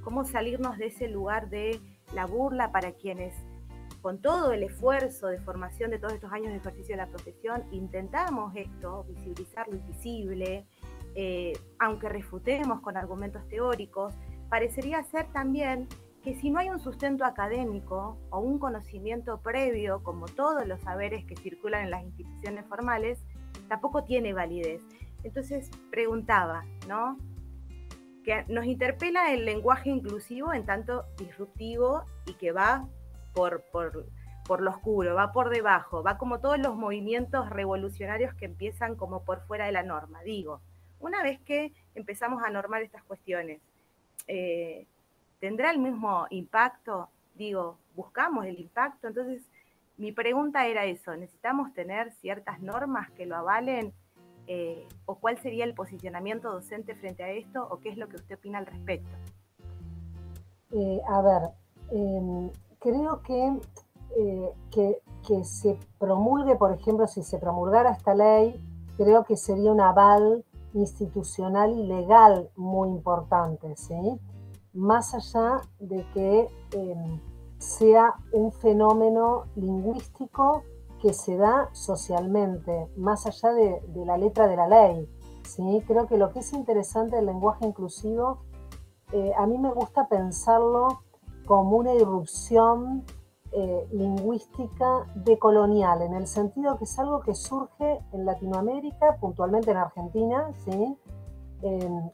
[0.03, 1.79] ¿cómo salirnos de ese lugar de
[2.13, 3.33] la burla para quienes
[4.01, 7.63] con todo el esfuerzo de formación de todos estos años de ejercicio de la profesión,
[7.71, 10.65] intentamos esto, visibilizar lo invisible,
[11.15, 14.13] eh, aunque refutemos con argumentos teóricos,
[14.49, 15.87] parecería ser también
[16.23, 21.25] que si no hay un sustento académico o un conocimiento previo, como todos los saberes
[21.25, 23.19] que circulan en las instituciones formales,
[23.67, 24.81] tampoco tiene validez.
[25.23, 27.17] Entonces preguntaba, ¿no?
[28.23, 32.87] Que nos interpela el lenguaje inclusivo en tanto disruptivo y que va
[33.33, 34.05] por, por,
[34.45, 39.23] por lo oscuro, va por debajo, va como todos los movimientos revolucionarios que empiezan como
[39.23, 40.61] por fuera de la norma, digo.
[40.99, 43.61] una vez que empezamos a normar estas cuestiones,
[44.27, 44.85] eh,
[45.39, 47.09] ¿tendrá el mismo impacto?
[47.35, 49.41] Digo, buscamos el impacto, entonces
[49.97, 53.93] mi pregunta era eso, ¿necesitamos tener ciertas normas que lo avalen?
[54.47, 57.67] Eh, ¿O cuál sería el posicionamiento docente frente a esto?
[57.69, 59.15] ¿O qué es lo que usted opina al respecto?
[60.71, 61.49] Eh, a ver,
[61.91, 62.49] em,
[62.79, 63.59] creo que,
[64.71, 68.59] que, que se promulgue, por ejemplo, si se promulgara esta ley,
[68.97, 74.19] creo que sería un aval institucional y legal muy importante, ¿sí?
[74.73, 77.19] Más allá de que em,
[77.59, 80.63] sea un fenómeno lingüístico
[81.01, 85.09] que se da socialmente, más allá de, la letra de la ley.
[85.43, 85.83] ¿sí?
[85.87, 88.39] Creo que lo que es interesante del lenguaje inclusivo,
[89.11, 91.01] eh, a mí me gusta pensarlo
[91.45, 93.05] como una irrupción
[93.51, 99.77] eh, lingüística decolonial, en el sentido que es algo que surge en Latinoamérica, puntualmente en
[99.77, 100.97] Argentina, ¿sí?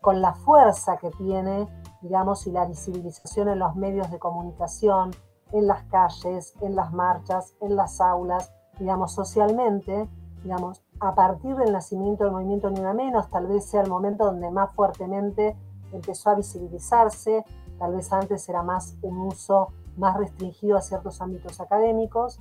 [0.02, 1.68] con la fuerza que tiene,
[2.06, 5.10] digamos, y la visibilización en los medios de comunicación,
[5.52, 10.08] en las calles, en las marchas, en las aulas, digamos, socialmente,
[10.44, 14.26] digamos, a partir del nacimiento del movimiento Ni Una Menos, tal vez sea el momento
[14.26, 15.58] donde más fuertemente
[15.92, 17.44] empezó a visibilizarse,
[17.80, 22.40] tal vez antes era más un uso más restringido a ciertos ámbitos académicos.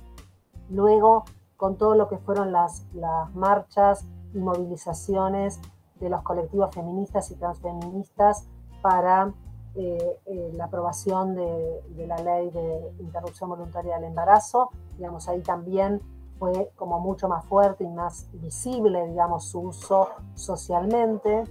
[0.69, 1.23] Luego,
[1.57, 5.59] con todo lo que fueron las, las marchas y movilizaciones
[5.95, 8.47] de los colectivos feministas y transfeministas
[8.83, 9.33] para
[9.75, 14.69] eh, eh, la aprobación de, de, la ley de interrupción voluntaria del embarazo.
[14.97, 16.01] Digamos, ahí también
[16.39, 21.43] fue como mucho más fuerte y más visible, digamos, su uso socialmente.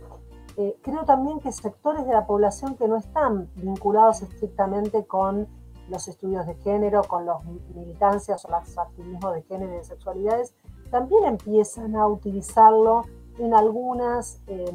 [0.56, 5.48] Eh, creo también que sectores de la población que no están vinculados estrictamente con
[5.88, 10.54] los estudios de género, con las militancias o los activismos de género y de sexualidades,
[10.90, 13.02] también empiezan a utilizarlo
[13.38, 14.72] en algunas eh,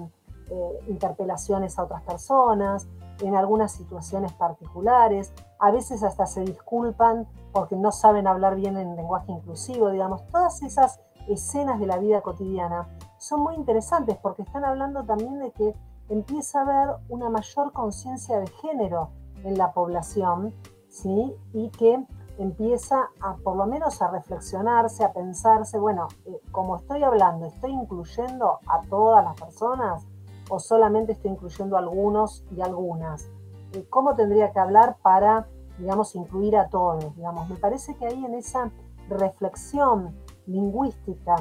[0.88, 2.88] interpelaciones a otras personas,
[3.22, 8.96] en algunas situaciones particulares, a veces hasta se disculpan porque no saben hablar bien en
[8.96, 14.66] lenguaje inclusivo, digamos, todas esas escenas de la vida cotidiana son muy interesantes porque están
[14.66, 15.76] hablando también de que
[16.10, 19.10] empieza a haber una mayor conciencia de género
[19.44, 20.54] en la población
[20.90, 21.36] ¿sí?
[21.54, 22.06] Y que
[22.38, 27.72] empieza a por lo menos a reflexionarse, a pensarse, bueno, eh, como estoy hablando, ¿estoy
[27.72, 30.06] incluyendo a todas las personas
[30.50, 33.30] o solamente estoy incluyendo algunos y algunas?
[33.74, 37.16] Eh, ¿Cómo tendría que hablar para, digamos, incluir a todos?
[37.16, 38.72] Digamos, me parece que ahí en esa
[39.08, 41.36] reflexión lingüística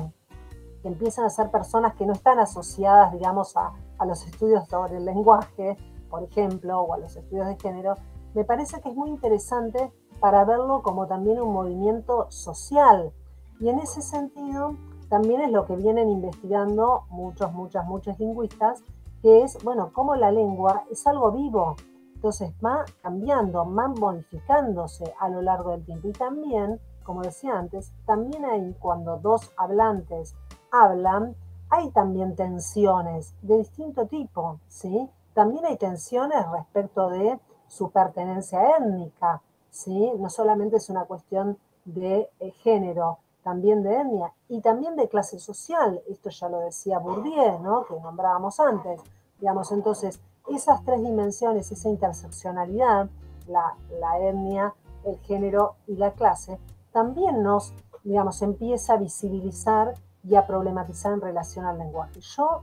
[0.83, 4.99] que empiezan a ser personas que no están asociadas, digamos, a, a los estudios sobre
[4.99, 5.77] el lenguaje,
[6.09, 7.95] por ejemplo, o a los estudios de género,
[8.35, 13.13] me parece que es muy interesante para verlo como también un movimiento social.
[13.61, 14.77] Y en ese sentido,
[15.09, 18.83] también es lo que vienen investigando muchos, muchas, muchos lingüistas,
[19.23, 21.77] que es, bueno, cómo la lengua es algo vivo.
[22.15, 26.09] Entonces va cambiando, va modificándose a lo largo del tiempo.
[26.09, 30.35] Y también, como decía antes, también hay cuando dos hablantes
[30.71, 31.37] hablan,
[31.71, 35.09] hay también tensiones de distinto tipo, ¿sí?
[35.35, 40.13] También hay tensiones respecto de su pertenencia étnica, ¿sí?
[40.19, 45.39] No solamente es una cuestión de eh, género, también de etnia y también de clase
[45.39, 46.03] social.
[46.09, 47.85] Esto ya lo decía Bourdieu, ¿no?
[47.85, 49.01] Que nombrábamos antes.
[49.41, 53.09] Digamos, entonces, esas tres dimensiones, esa interseccionalidad,
[53.47, 54.75] la, la etnia,
[55.05, 56.59] el género y la clase,
[56.93, 57.73] también nos,
[58.05, 62.21] digamos, empieza a visibilizar y a problematizar en relación al lenguaje.
[62.21, 62.63] Yo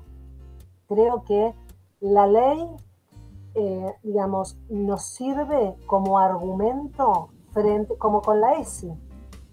[0.88, 1.54] creo que
[2.02, 2.70] la ley
[3.58, 8.92] eh, digamos, nos sirve como argumento frente, como con la ESI.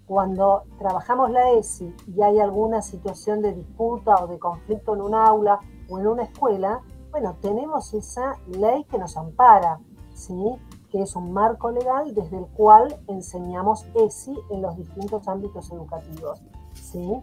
[0.07, 5.15] Cuando trabajamos la ESI y hay alguna situación de disputa o de conflicto en un
[5.15, 9.79] aula o en una escuela, bueno, tenemos esa ley que nos ampara,
[10.13, 10.55] ¿sí?
[10.89, 16.41] que es un marco legal desde el cual enseñamos ESI en los distintos ámbitos educativos,
[16.73, 17.21] ¿sí?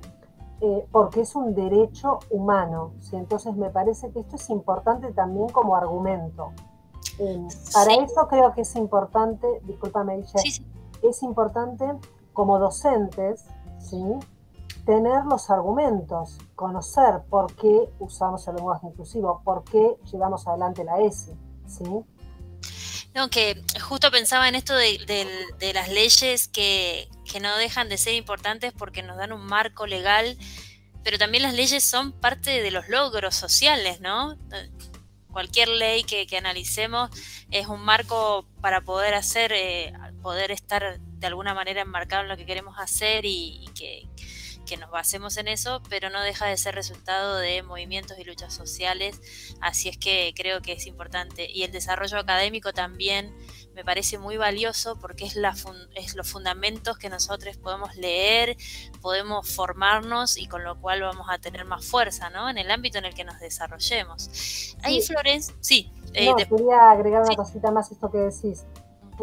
[0.63, 2.93] Eh, porque es un derecho humano.
[3.01, 3.17] ¿sí?
[3.17, 6.51] Entonces me parece que esto es importante también como argumento.
[7.19, 10.67] Eh, para eso creo que es importante, discúlpame, Michelle,
[11.03, 11.95] es importante
[12.33, 13.45] como docentes,
[13.79, 14.03] ¿sí?
[14.85, 21.01] tener los argumentos, conocer por qué usamos el lenguaje inclusivo, por qué llevamos adelante la
[21.01, 21.33] S,
[21.67, 21.85] ¿sí?
[23.15, 28.15] No, que justo pensaba en esto de, las leyes que, que, no dejan de ser
[28.15, 30.37] importantes porque nos dan un marco legal,
[31.03, 34.37] pero también las leyes son parte de los logros sociales, ¿no?
[35.31, 37.11] cualquier ley que, analicemos
[37.51, 42.37] es un marco para poder hacer, eh, poder estar de alguna manera enmarcado en lo
[42.37, 44.09] que queremos hacer y, que,
[44.67, 48.55] que nos basemos en eso, pero no deja de ser resultado de movimientos y luchas
[48.55, 49.21] sociales,
[49.61, 51.51] así es que creo que es importante.
[51.51, 53.35] Y el desarrollo académico también
[53.75, 55.55] me parece muy valioso porque es, la
[55.95, 58.57] es los fundamentos que nosotros podemos leer,
[59.01, 62.51] podemos formarnos y con lo cual vamos a tener más fuerza ¿no?
[62.51, 64.77] en el ámbito en el que nos desarrollemos.
[64.83, 65.93] Ahí, Florencia, sí.
[66.13, 68.65] Eh, no, quería agregar una cosita más esto que decís.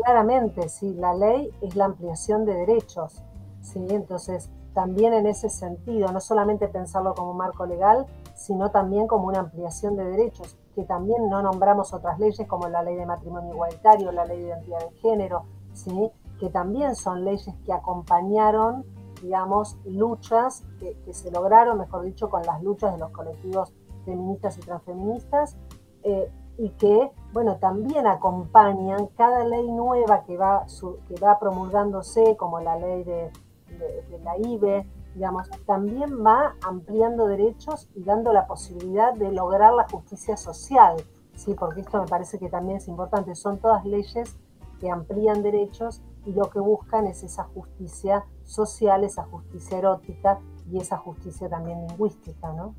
[0.03, 3.21] Claramente, sí, la ley es la ampliación de derechos.
[3.61, 3.85] ¿sí?
[3.89, 8.05] Entonces, también en ese sentido, no solamente pensarlo como marco legal,
[8.35, 12.83] sino también como una ampliación de derechos, que también no nombramos otras leyes como la
[12.83, 16.11] ley de matrimonio igualitario, la ley de identidad de género, ¿sí?
[16.39, 18.85] que también son leyes que acompañaron,
[19.21, 23.73] digamos, luchas que, se lograron, mejor dicho, con las luchas de los colectivos
[24.05, 25.57] feministas y transfeministas,
[26.03, 30.65] eh, y que, bueno, también acompañan cada ley nueva que va,
[31.07, 33.31] que va promulgándose, como la ley de
[33.77, 39.87] de, la IBE, digamos, también va ampliando derechos y dando la posibilidad de lograr la
[39.87, 40.95] justicia social,
[41.35, 41.53] ¿sí?
[41.53, 44.35] porque esto me parece que también es importante, son todas leyes
[44.79, 50.39] que amplían derechos y lo que buscan es esa justicia social, esa justicia erótica
[50.71, 52.75] y esa justicia también lingüística, ¿no?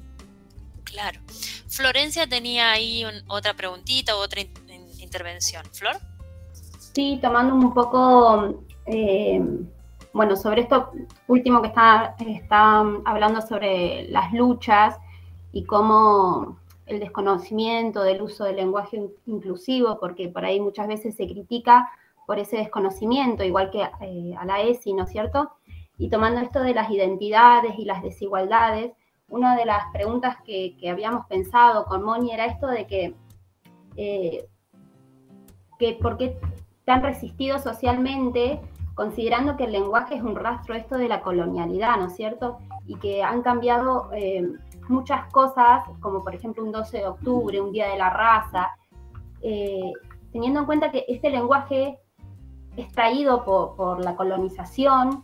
[0.85, 1.21] Claro.
[1.68, 4.42] Florencia tenía ahí otra preguntita otra
[4.98, 5.64] intervención.
[5.72, 5.96] ¿Flor?
[6.94, 9.40] Sí, tomando un poco eh,
[10.12, 10.90] bueno, sobre esto
[11.26, 14.96] último que está, está hablando sobre las luchas
[15.52, 21.26] y cómo el desconocimiento del uso del lenguaje inclusivo, porque por ahí muchas veces se
[21.26, 21.90] critica
[22.26, 25.52] por ese desconocimiento, igual que eh, a la ESI, ¿no es cierto?
[25.98, 28.92] Y tomando esto de las identidades y las desigualdades,
[29.29, 33.14] una de las preguntas que, habíamos pensado con Moni era esto de que,
[33.97, 34.49] eh,
[35.79, 36.38] que por qué
[36.85, 38.61] tan resistido socialmente
[38.95, 42.59] considerando que el lenguaje es un rastro esto de la colonialidad, ¿no es cierto?
[42.85, 44.45] Y que han cambiado eh,
[44.88, 48.71] muchas cosas, como por ejemplo un 12 de octubre, un Día de la Raza,
[49.41, 49.93] eh,
[50.33, 52.01] teniendo en cuenta que este lenguaje
[52.77, 55.23] es traído por, la colonización,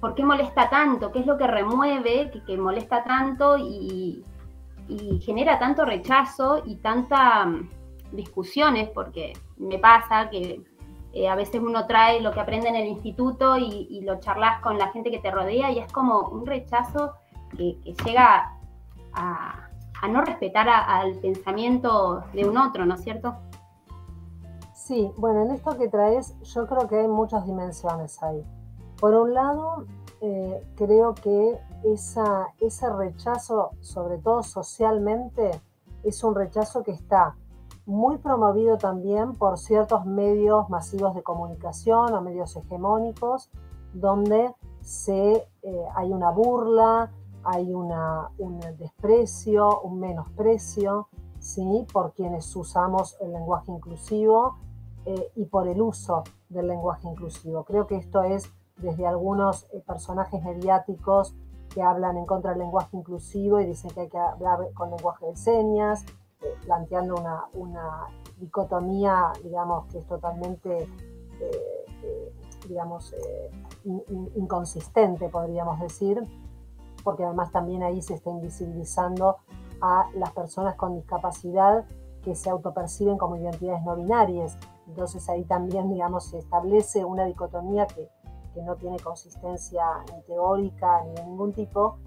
[0.00, 1.12] ¿por qué molesta tanto?
[1.12, 4.24] ¿Qué es lo que remueve, que, molesta tanto y,
[5.20, 7.68] genera tanto rechazo y tantas mm,
[8.12, 8.88] discusiones?
[8.88, 10.62] Porque me pasa que
[11.12, 14.78] eh, a veces uno trae lo que aprende en el instituto y, lo charlas con
[14.78, 17.12] la gente que te rodea y es como un rechazo
[17.56, 18.56] que, llega
[19.12, 19.68] a,
[20.08, 23.36] no respetar al pensamiento de un otro, ¿no es cierto?
[24.74, 28.42] Sí, bueno, en esto que traes yo creo que hay muchas dimensiones ahí.
[29.00, 29.86] Por un lado,
[30.20, 35.50] eh, creo que ese rechazo, sobre todo socialmente,
[36.02, 37.36] es un rechazo que está
[37.86, 43.50] muy promovido también por ciertos medios masivos de comunicación o medios hegemónicos,
[43.94, 47.10] donde se, eh, hay una burla,
[47.42, 51.08] hay un desprecio, un menosprecio,
[51.38, 51.86] ¿sí?
[51.90, 54.56] por quienes usamos el lenguaje inclusivo
[55.06, 57.64] eh, y por el uso del lenguaje inclusivo.
[57.64, 61.34] Creo que esto es desde algunos eh, personajes mediáticos
[61.72, 65.26] que hablan en contra del lenguaje inclusivo y dicen que hay que hablar con lenguaje
[65.26, 66.04] de señas,
[66.64, 67.14] planteando
[67.54, 68.06] una,
[68.38, 72.32] dicotomía, digamos, que es totalmente, eh, eh,
[72.66, 73.50] digamos, eh,
[74.34, 76.22] inconsistente, podríamos decir,
[77.04, 79.36] porque además también ahí se está invisibilizando
[79.82, 81.84] a las personas con discapacidad
[82.22, 84.56] que se autoperciben como identidades no binarias.
[84.86, 88.08] Entonces ahí también, digamos, se establece una dicotomía que,
[88.54, 89.82] que no tiene consistencia
[90.14, 91.98] ni teórica ni de ningún tipo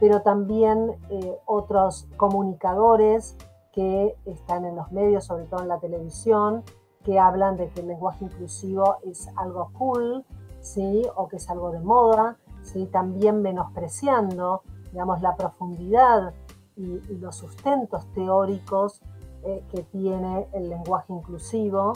[0.00, 3.36] pero también eh, otros comunicadores
[3.72, 6.62] que están en los medios, sobre todo en la televisión,
[7.04, 10.24] que hablan de que el lenguaje inclusivo es algo cool,
[10.60, 11.02] ¿sí?
[11.16, 12.86] o que es algo de moda, ¿sí?
[12.86, 14.62] también menospreciando
[14.92, 16.32] digamos, la profundidad
[16.76, 19.02] y, los sustentos teóricos
[19.42, 21.92] eh, que tiene el lenguaje inclusivo.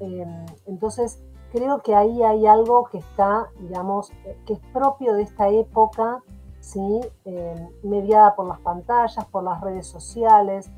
[0.00, 1.22] Em, entonces,
[1.52, 6.22] creo que ahí hay algo que está, digamos, eh, que es propio de esta época
[6.62, 7.00] ¿sí?
[7.24, 10.70] Eh, mediada por las pantallas, por las redes sociales,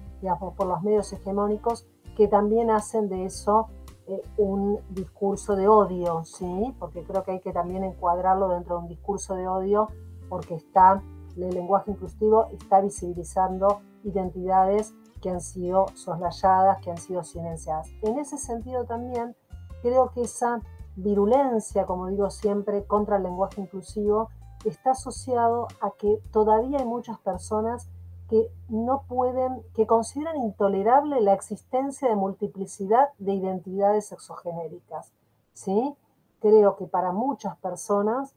[0.56, 3.68] por los medios hegemónicos, que también hacen de eso
[4.06, 6.74] eh, un discurso de odio, ¿sí?
[6.78, 9.88] porque creo que hay que también encuadrarlo dentro de un discurso de odio,
[10.30, 11.02] porque está,
[11.36, 17.88] el lenguaje inclusivo está visibilizando identidades que han sido soslayadas, que han sido silenciadas.
[18.02, 19.36] En ese sentido también
[19.84, 20.62] creo que esa
[20.96, 24.30] virulencia, como digo siempre, contra el lenguaje inclusivo
[24.64, 27.90] está asociado a que todavía hay muchas personas
[28.30, 35.12] que no pueden, que consideran intolerable la existencia de multiplicidad de identidades sexogenéricas.
[35.52, 35.94] ¿sí?
[36.40, 38.34] Creo que para muchas personas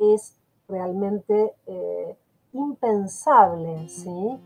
[0.00, 0.36] es
[0.66, 2.18] realmente eh,
[2.52, 4.40] impensable, ¿sí?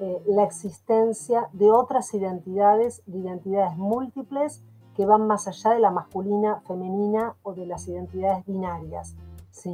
[0.00, 4.62] Eh, la existencia de otras identidades, de identidades múltiples
[4.94, 9.16] que van más allá de la masculina, femenina o de las identidades binarias,
[9.50, 9.72] ¿sí?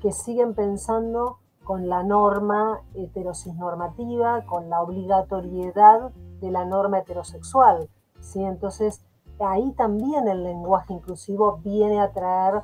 [0.00, 6.10] que siguen pensando con la norma heterosis-normativa, con la obligatoriedad
[6.40, 7.88] de la norma heterosexual.
[8.20, 8.42] ¿sí?
[8.42, 9.04] Entonces,
[9.40, 12.62] ahí también el lenguaje inclusivo viene a traer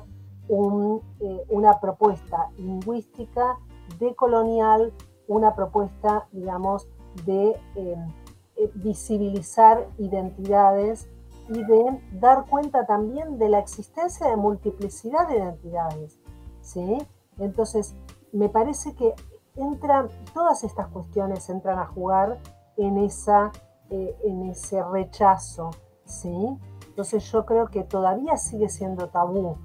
[0.49, 3.57] eh, una propuesta lingüística
[3.99, 4.93] decolonial,
[5.27, 6.87] una propuesta, digamos,
[7.25, 8.13] de em,
[8.55, 11.07] eh, visibilizar identidades
[11.49, 16.19] y de dar cuenta también de la existencia de multiplicidad de identidades.
[16.61, 16.97] ¿sí?
[17.37, 17.95] Entonces,
[18.31, 19.13] me parece que
[19.55, 22.39] entran, todas estas cuestiones entran a jugar
[22.77, 23.51] en, esa,
[23.89, 25.71] eh, en ese rechazo.
[26.05, 26.57] ¿sí?
[26.87, 29.57] Entonces yo creo que todavía sigue siendo tabú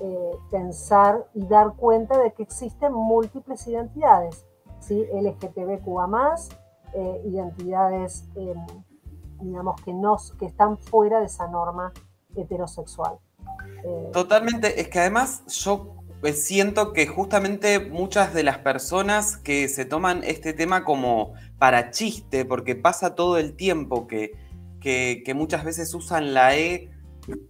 [0.00, 4.46] eh, pensar y dar cuenta de que existen múltiples identidades,
[4.78, 5.06] ¿sí?
[5.12, 6.34] LGTBQA+,
[6.92, 8.64] eh, identidades, em,
[9.40, 11.92] digamos, que, no, que están fuera de esa norma
[12.36, 13.18] heterosexual.
[13.84, 15.94] Eh, Totalmente, es que además yo
[16.32, 22.44] siento que justamente muchas de las personas que se toman este tema como para chiste,
[22.44, 24.32] porque pasa todo el tiempo que,
[24.80, 26.90] que muchas veces usan la E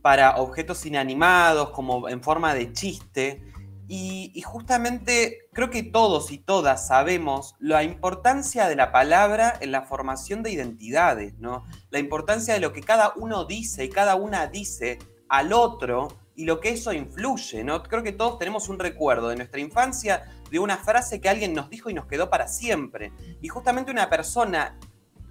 [0.03, 3.43] para objetos inanimados, como en forma de chiste.
[3.89, 9.83] Y, justamente creo que todos y todas sabemos la importancia de la palabra en la
[9.83, 11.65] formación de identidades, ¿no?
[11.91, 16.45] La importancia de lo que cada uno dice y cada una dice al otro y
[16.45, 17.83] lo que eso influye, ¿no?
[17.83, 21.71] Creo que todos tenemos un recuerdo de nuestra infancia de una frase que alguien nos
[21.71, 23.13] dijo y nos quedó para siempre.
[23.41, 24.79] Y justamente una persona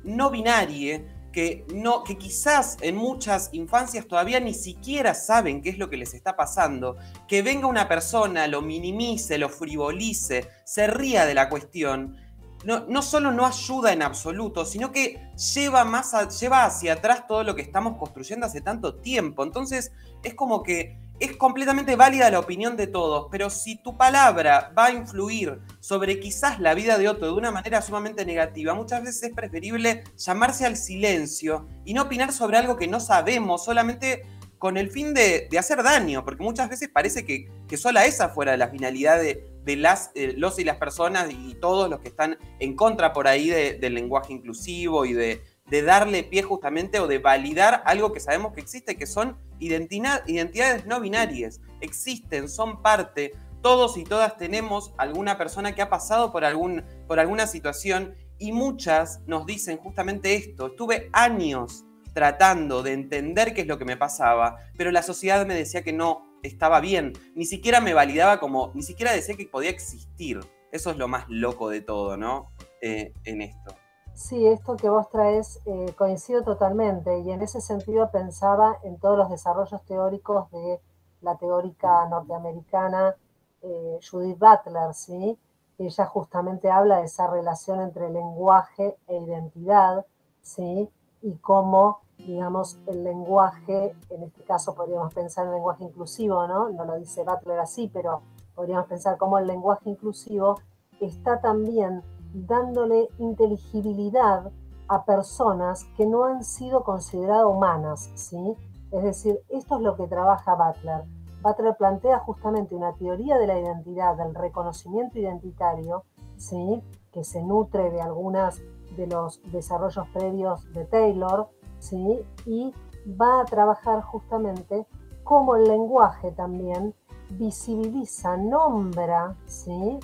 [0.03, 5.77] no binaria que, no, que quizás en muchas infancias todavía ni siquiera saben qué es
[5.77, 6.95] lo que les está pasando,
[7.27, 12.15] que venga una persona, lo minimice, lo frivolice, se ría de la cuestión,
[12.63, 17.43] no, no solo no ayuda en absoluto, sino que lleva, más lleva hacia atrás todo
[17.43, 19.43] lo que estamos construyendo hace tanto tiempo.
[19.43, 19.91] Entonces
[20.23, 24.85] es como que es completamente válida la opinión de todos, pero si tu palabra va
[24.85, 29.23] a influir sobre quizás la vida de otro de una manera sumamente negativa, muchas veces
[29.23, 34.23] es preferible llamarse al silencio y no opinar sobre algo que no sabemos solamente
[34.57, 38.57] con el fin de, hacer daño, porque muchas veces parece que, que sola esa fuera
[38.57, 42.75] la finalidad de, las, eh, los y las personas y todos los que están en
[42.75, 47.81] contra por ahí del lenguaje inclusivo y de, de darle pie justamente o de validar
[47.85, 51.61] algo que sabemos que existe, que son identidades no binarias.
[51.81, 53.33] Existen, son parte.
[53.61, 58.51] Todos y todas tenemos alguna persona que ha pasado por, algún, por alguna situación y
[58.51, 60.67] muchas nos dicen justamente esto.
[60.67, 65.55] Estuve años tratando de entender qué es lo que me pasaba, pero la sociedad me
[65.55, 67.13] decía que no estaba bien.
[67.33, 70.39] Ni siquiera me validaba como, ni siquiera decía que podía existir.
[70.71, 72.51] Eso es lo más loco de todo, ¿no?
[72.81, 73.75] Eh, en esto.
[74.15, 79.17] Sí, esto que vos traes eh, coincido totalmente y en ese sentido pensaba en todos
[79.17, 80.79] los desarrollos teóricos de
[81.21, 83.13] la teórica norteamericana
[83.61, 85.37] eh, Judith Butler, ¿sí?
[85.77, 90.05] Ella justamente habla de esa relación entre lenguaje e identidad,
[90.41, 90.89] ¿sí?
[91.21, 96.69] Y cómo, digamos, el lenguaje, en este caso podríamos pensar en lenguaje inclusivo, ¿no?
[96.69, 98.21] No lo dice Butler así, pero
[98.55, 100.61] podríamos pensar cómo el lenguaje inclusivo
[101.01, 102.01] está también
[102.35, 104.51] dándole inteligibilidad
[104.87, 108.55] a personas que no han sido consideradas humanas, ¿sí?
[108.91, 111.03] Es decir, esto es lo que trabaja Butler.
[111.41, 116.03] Butler plantea justamente una teoría de la identidad, del reconocimiento identitario,
[116.37, 116.81] ¿sí?
[117.11, 118.61] que se nutre de algunos
[118.95, 122.25] de los desarrollos previos de Taylor, ¿sí?
[122.45, 122.73] y
[123.09, 124.87] va a trabajar justamente
[125.23, 126.93] cómo el lenguaje también
[127.31, 129.99] visibiliza, nombra, ¿sí?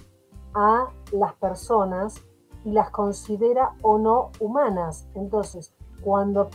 [0.53, 2.21] A las personas
[2.63, 5.07] y las considera o no humanas.
[5.15, 5.73] Entonces,
[6.03, 6.49] cuando,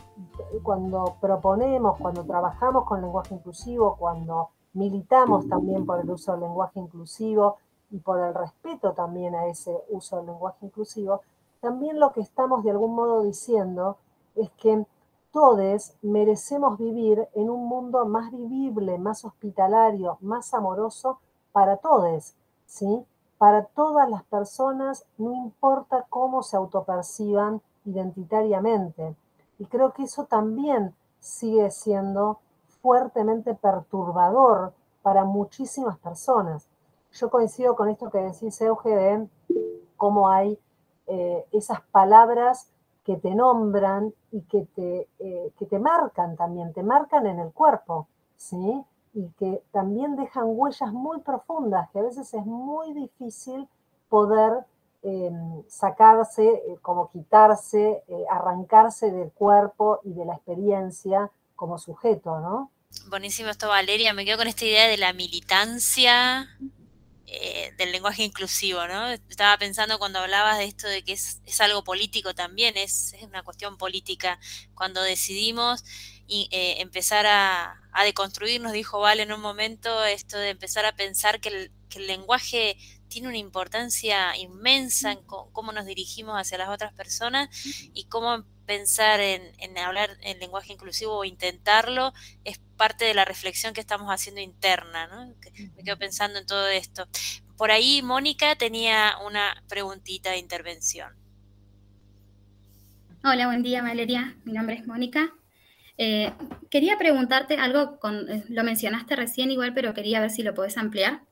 [0.62, 6.80] cuando proponemos, cuando trabajamos con lenguaje inclusivo, cuando militamos también por el uso del lenguaje
[6.80, 7.56] inclusivo
[7.90, 11.22] y por el respeto también a ese uso del lenguaje inclusivo,
[11.60, 13.96] también lo que estamos de algún modo diciendo
[14.34, 14.86] es que
[15.32, 21.18] todos merecemos vivir en un mundo más vivible, más hospitalario, más amoroso
[21.52, 22.34] para todos,
[22.66, 23.04] ¿sí?
[23.38, 29.14] Para todas las personas, no importa cómo se autoperciban identitariamente.
[29.58, 32.40] Y creo que eso también sigue siendo
[32.82, 34.72] fuertemente perturbador
[35.02, 36.66] para muchísimas personas.
[37.12, 39.28] Yo coincido con esto que decís, Euge, de
[39.96, 40.58] cómo hay
[41.06, 42.68] eh, esas palabras
[43.04, 47.52] que te nombran y que te, eh, que te marcan también, te marcan en el
[47.52, 48.84] cuerpo, ¿sí?
[49.16, 53.66] Y que también dejan huellas muy profundas, que a veces es muy difícil
[54.10, 54.52] poder
[55.02, 62.40] em, sacarse, eh, como quitarse, eh, arrancarse del cuerpo y de la experiencia como sujeto,
[62.40, 62.70] ¿no?
[63.08, 64.12] Buenísimo esto, Valeria.
[64.12, 66.46] Me quedo con esta idea de la militancia
[67.26, 69.08] eh, del lenguaje inclusivo, ¿no?
[69.08, 73.78] Estaba pensando cuando hablabas de esto de que es, algo político también, es, una cuestión
[73.78, 74.38] política.
[74.74, 75.84] Cuando decidimos
[76.28, 81.40] eh, empezar a, deconstruir, nos dijo Vale en un momento, esto de empezar a pensar
[81.40, 82.76] que el, que el lenguaje
[83.08, 87.48] tiene una importancia inmensa en cómo nos dirigimos hacia las otras personas
[87.94, 92.12] y cómo pensar en, hablar en lenguaje inclusivo o intentarlo
[92.44, 95.34] es parte de la reflexión que estamos haciendo interna, ¿no?
[95.76, 97.08] Me quedo pensando en todo esto.
[97.56, 101.14] Por ahí Mónica tenía una preguntita de intervención.
[103.24, 105.32] Hola, buen día Valeria, mi nombre es Mónica.
[105.98, 106.32] Eh,
[106.70, 111.22] quería preguntarte algo, eh, lo mencionaste recién igual, pero quería ver si lo podés ampliar.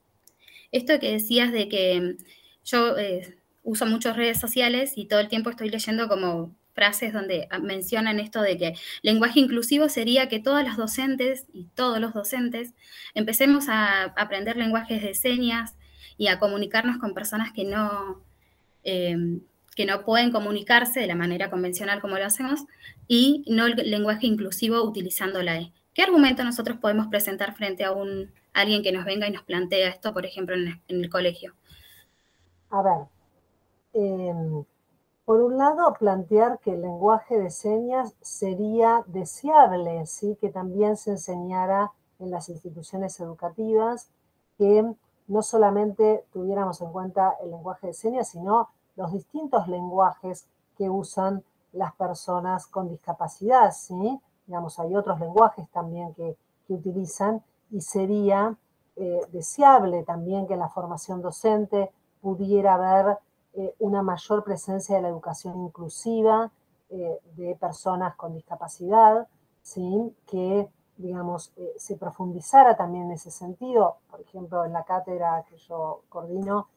[0.72, 2.16] Esto que decías de que
[2.64, 7.46] yo eh, uso muchas redes sociales y todo el tiempo estoy leyendo como frases donde
[7.50, 12.12] ah, mencionan esto de que lenguaje inclusivo sería que todas las docentes y todos los
[12.12, 12.74] docentes
[13.14, 15.76] empecemos a aprender lenguajes de señas
[16.18, 18.22] y a comunicarnos con personas que no,
[18.82, 19.40] em,
[19.74, 22.64] que no pueden comunicarse de la manera convencional como lo hacemos
[23.08, 25.72] y no el lenguaje inclusivo utilizando la E.
[25.92, 29.88] ¿Qué argumento nosotros podemos presentar frente a un, alguien que nos venga y nos plantea
[29.88, 31.54] esto, por ejemplo, en, el colegio?
[32.70, 33.06] A ver,
[33.92, 34.64] em,
[35.24, 40.36] por un lado, plantear que el lenguaje de señas sería deseable, ¿sí?
[40.40, 44.10] que también se enseñara en las instituciones educativas,
[44.58, 44.84] que
[45.26, 51.42] no solamente tuviéramos en cuenta el lenguaje de señas, sino los distintos lenguajes que usan
[51.72, 54.20] las personas con discapacidad, ¿sí?
[54.46, 56.36] Digamos, hay otros lenguajes también que,
[56.66, 58.56] utilizan y sería
[58.96, 61.92] eh, deseable también que en la formación docente
[62.22, 63.18] pudiera haber
[63.52, 66.50] eh, una mayor presencia de la educación inclusiva
[66.88, 69.28] eh, de personas con discapacidad,
[69.60, 70.16] ¿sí?
[70.26, 73.96] que digamos, se profundizara también en ese sentido.
[74.10, 76.68] Por ejemplo, en la cátedra que yo coordino,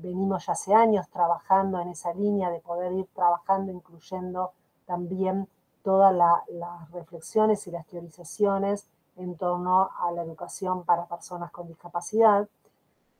[0.00, 4.52] venimos ya hace años trabajando en esa línea de poder ir trabajando, incluyendo
[4.86, 5.48] también
[5.82, 12.48] todas las reflexiones y las teorizaciones en torno a la educación para personas con discapacidad.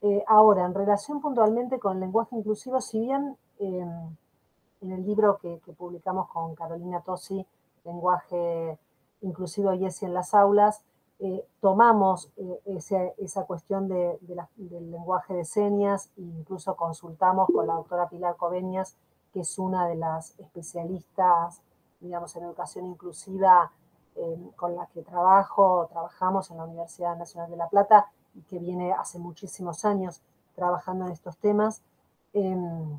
[0.00, 4.16] Eh, ahora, en relación puntualmente con el lenguaje inclusivo, si bien em,
[4.80, 7.46] en el libro que, publicamos con Carolina Tosi,
[7.84, 8.78] Lenguaje
[9.22, 10.82] Inclusivo y ESI en las aulas,
[11.20, 18.08] eh, tomamos eh, esa cuestión del lenguaje de señas e incluso consultamos con la doctora
[18.08, 18.96] Pilar Coveñas,
[19.32, 21.62] que es una de las especialistas,
[22.00, 23.72] digamos, en educación inclusiva
[24.16, 28.10] em, con la que trabajo, trabajamos en la Universidad Nacional de La Plata,
[28.48, 30.20] que viene hace muchísimos años
[30.54, 31.82] trabajando en estos temas,
[32.32, 32.98] em,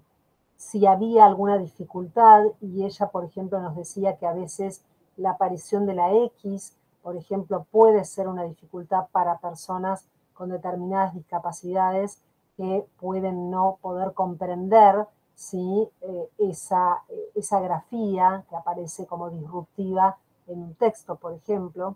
[0.58, 4.84] si había alguna dificultad y ella, por ejemplo, nos decía que a veces
[5.18, 6.76] la aparición de la X,
[7.06, 12.20] por ejemplo, puede ser una dificultad para personas con determinadas discapacidades
[12.58, 20.18] que pueden no poder comprender si eh, esa, eh, esa grafía que aparece como disruptiva
[20.48, 21.96] en un texto, por ejemplo,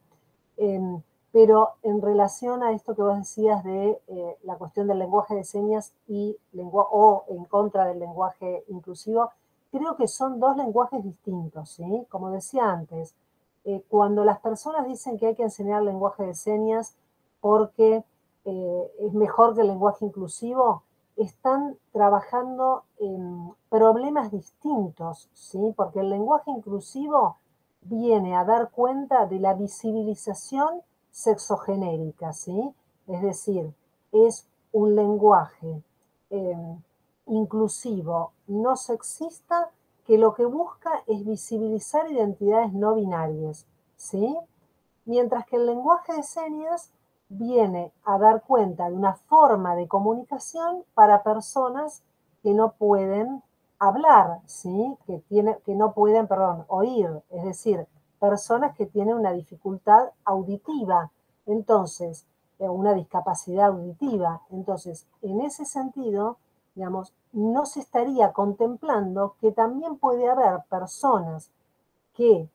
[0.58, 1.02] em,
[1.32, 5.44] pero en relación a esto que vos decías de eh, la cuestión del lenguaje de
[5.44, 6.38] señas y
[6.72, 9.32] o en contra del lenguaje inclusivo,
[9.72, 12.06] creo que son dos lenguajes distintos, ¿sí?
[12.10, 13.16] Como decía antes,
[13.66, 16.96] eh, cuando las personas dicen que hay que enseñar lenguaje de señas
[17.42, 18.04] porque
[18.46, 20.84] eh, es mejor que el lenguaje inclusivo,
[21.18, 25.74] están trabajando en problemas distintos, ¿sí?
[25.76, 27.36] Porque el lenguaje inclusivo
[27.82, 30.82] viene a dar cuenta de la visibilización
[31.12, 32.74] sexogenérica, ¿sí?
[33.08, 33.74] Es decir,
[34.14, 35.84] es un lenguaje
[36.30, 36.82] em,
[37.26, 39.72] inclusivo, no sexista,
[40.10, 44.36] que lo que busca es visibilizar identidades no binarias, ¿sí?
[45.06, 46.92] Mientras que el lenguaje de señas
[47.28, 52.02] viene a dar cuenta de una forma de comunicación para personas
[52.42, 53.44] que no pueden
[53.78, 54.98] hablar, ¿sí?
[55.06, 57.86] Que, tiene, que no pueden, perdón, oír, es decir,
[58.20, 61.12] personas que tienen una dificultad auditiva,
[61.46, 62.26] entonces,
[62.58, 64.42] eh, una discapacidad auditiva.
[64.50, 66.38] Entonces, en ese sentido,
[66.74, 71.52] digamos, no se estaría contemplando que también puede haber personas
[72.14, 72.50] que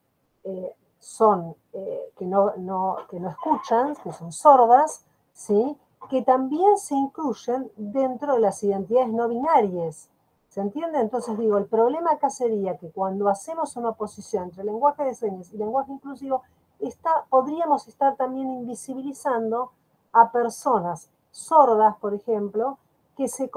[0.45, 5.77] eh, son, eh, que, no, no, que no escuchan, que son sordas, ¿sí?
[6.09, 10.09] que también se incluyen dentro de las identidades no binarias.
[10.49, 11.01] ¿Se entiende?
[11.01, 15.53] Entonces digo, el problema acá sería que cuando hacemos una oposición entre lenguaje de señas
[15.53, 16.43] y lenguaje inclusivo,
[16.79, 19.73] está, podríamos estar también invisibilizando
[20.13, 22.79] a personas sordas, por ejemplo,
[23.17, 23.51] que se,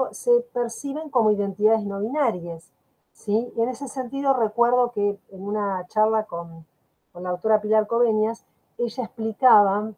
[0.52, 2.70] perciben como identidades no binarias.
[3.12, 3.52] ¿sí?
[3.56, 6.66] Y en ese sentido recuerdo que en una charla con,
[7.12, 8.44] con la autora Pilar Coveñas,
[8.78, 9.92] ella explicaba,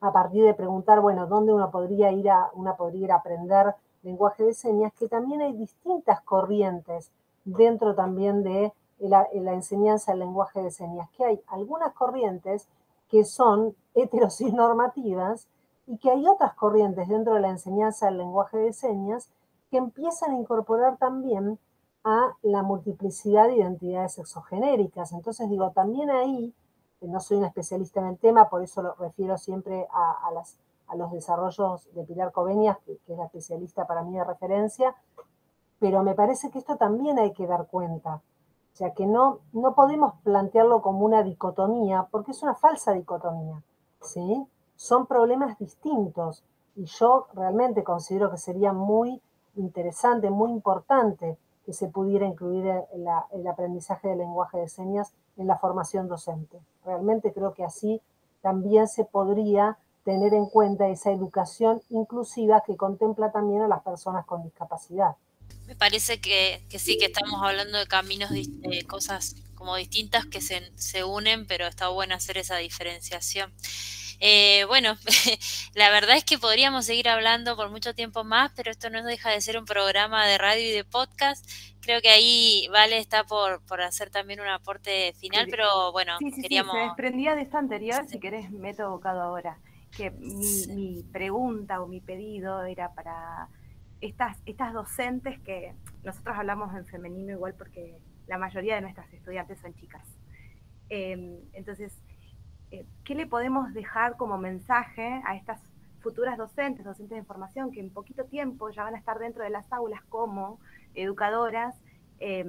[0.00, 3.74] a partir de preguntar, bueno, ¿dónde uno podría ir a, una podría ir a aprender
[4.02, 4.92] lenguaje de señas?
[4.94, 7.10] Que también hay distintas corrientes
[7.44, 12.68] dentro también de la, la enseñanza del lenguaje de señas, que hay algunas corrientes
[13.08, 15.48] que son heteronormativas
[15.86, 19.30] y que hay otras corrientes dentro de la enseñanza del lenguaje de señas
[19.70, 21.58] que empiezan a incorporar también
[22.04, 25.12] a la multiplicidad de identidades exogenéricas.
[25.12, 26.54] Entonces digo, también ahí,
[27.00, 30.30] no soy una especialista en el tema, por eso lo refiero siempre a,
[30.94, 34.94] los desarrollos de Pilar Covenias, que, que, es la especialista para mí de referencia,
[35.78, 38.20] pero me parece que esto también hay que dar cuenta.
[38.72, 43.62] O sea, que no, no podemos plantearlo como una dicotomía, porque es una falsa dicotomía,
[44.00, 44.46] ¿sí?
[44.82, 46.42] Son problemas distintos
[46.74, 49.22] y yo realmente considero que sería muy
[49.54, 55.56] interesante, muy importante que se pudiera incluir el, aprendizaje del lenguaje de señas en la
[55.56, 56.58] formación docente.
[56.84, 58.00] Realmente creo que así
[58.40, 64.26] también se podría tener en cuenta esa educación inclusiva que contempla también a las personas
[64.26, 65.14] con discapacidad.
[65.68, 70.40] Me parece que, que sí, que estamos hablando de caminos, de cosas como distintas que
[70.40, 73.52] se, se unen, pero está bueno hacer esa diferenciación.
[74.18, 74.96] Eh, bueno,
[75.74, 79.30] la verdad es que podríamos seguir hablando por mucho tiempo más, pero esto no deja
[79.30, 81.48] de ser un programa de radio y de podcast.
[81.80, 86.32] Creo que ahí Vale está por, por hacer también un aporte final, pero bueno, sí,
[86.32, 86.72] sí, queríamos...
[86.72, 89.60] Sí, se desprendía de esta anterior, si querés meto bocado ahora,
[89.96, 93.48] que mi, mi pregunta o mi pedido era para
[94.00, 99.58] estas, estas docentes que nosotros hablamos en femenino igual porque la mayoría de nuestras estudiantes
[99.60, 100.06] son chicas.
[100.88, 102.02] Eh, entonces,
[102.70, 105.60] eh, ¿qué le podemos dejar como mensaje a estas
[106.00, 109.50] futuras docentes, docentes de formación, que en poquito tiempo ya van a estar dentro de
[109.50, 110.58] las aulas como
[110.94, 111.80] educadoras,
[112.18, 112.44] eh,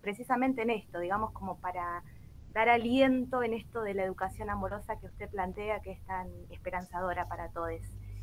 [0.00, 2.02] precisamente en esto, digamos, como para
[2.52, 7.28] dar aliento en esto de la educación amorosa que usted plantea, que es tan esperanzadora
[7.28, 7.80] para todos,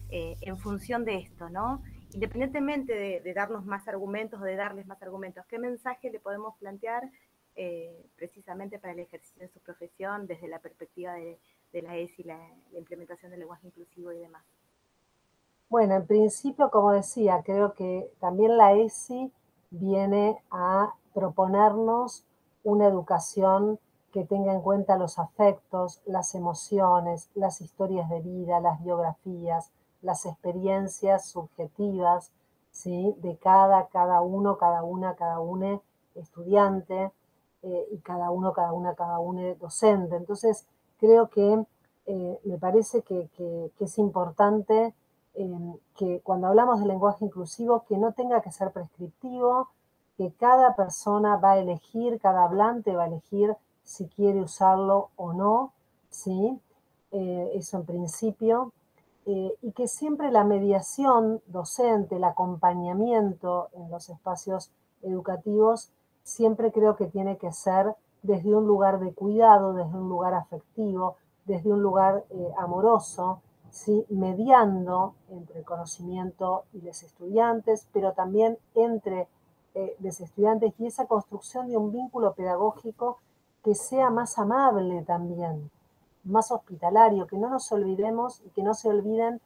[0.10, 1.82] eh, en función de esto, ¿no?
[2.18, 7.12] Independientemente de, darnos más argumentos o de darles más argumentos, ¿qué mensaje le podemos plantear
[7.56, 11.38] eh, precisamente para el ejercicio de su profesión desde la perspectiva de,
[11.72, 12.40] de la ESI, la,
[12.72, 14.44] la, implementación del lenguaje inclusivo y demás?
[15.70, 19.32] Bueno, en principio, como decía, creo que también la ESI
[19.70, 22.26] viene a proponernos
[22.64, 23.78] una educación
[24.12, 29.72] que tenga en cuenta los afectos, las emociones, las historias de vida, las biografías,
[30.08, 32.32] las experiencias subjetivas
[32.72, 33.14] ¿sí?
[33.20, 35.82] de cada, cada uno, cada una, cada una
[36.16, 37.12] estudiante,
[37.64, 40.16] eh, y cada uno, cada una, cada uno docente.
[40.16, 40.66] Entonces,
[41.00, 41.66] creo que
[42.06, 44.94] eh, me parece que, que, es importante
[45.34, 49.68] eh, que cuando hablamos de lenguaje inclusivo, que no tenga que ser prescriptivo,
[50.18, 55.34] que cada persona va a elegir, cada hablante va a elegir si quiere usarlo o
[55.34, 55.74] no,
[56.10, 56.60] ¿sí?
[57.12, 58.72] eso en principio.
[59.30, 64.72] Y que siempre la mediación docente, el acompañamiento en los espacios
[65.02, 65.92] educativos
[66.24, 71.16] siempre creo que tiene que ser desde un lugar de cuidado, desde un lugar afectivo,
[71.46, 74.06] desde un lugar eh, amoroso, ¿sí?
[74.10, 79.28] mediando entre el conocimiento y los estudiantes, pero también entre
[79.76, 83.20] eh, los estudiantes y esa construcción de un vínculo pedagógico
[83.64, 85.70] que sea más amable también,
[86.28, 89.42] más hospitalario, que no nos olvidemos y que no se olviden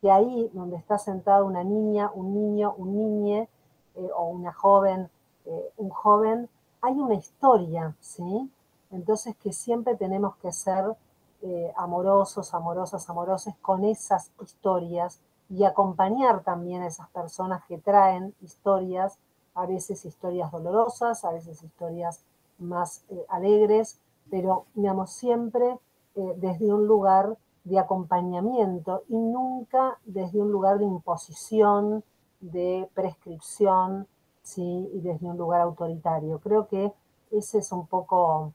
[0.00, 3.48] que ahí donde está sentada una niña, un niño, un niñe
[3.96, 5.10] eh, o una joven
[5.46, 6.48] eh, un joven,
[6.80, 8.50] hay una historia, ¿sí?
[8.90, 10.96] Entonces que siempre tenemos que ser
[11.42, 18.34] eh, amorosos, amorosas, amoroses con esas historias y acompañar también a esas personas que traen
[18.42, 19.18] historias,
[19.54, 22.24] a veces historias dolorosas, a veces historias
[22.58, 25.78] más eh, alegres, pero digamos siempre
[26.16, 32.04] eh, desde un lugar de acompañamiento y nunca desde un lugar de imposición,
[32.40, 34.06] de prescripción,
[34.42, 34.90] ¿sí?
[34.92, 36.38] y desde un lugar autoritario.
[36.38, 36.92] Creo que
[37.32, 38.52] ese es un poco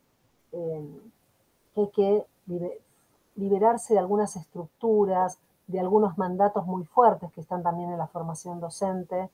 [0.51, 1.01] eh,
[1.75, 2.25] hay que
[3.35, 8.59] liberarse de algunas estructuras, de algunos mandatos muy fuertes que están también en la formación
[8.59, 9.29] docente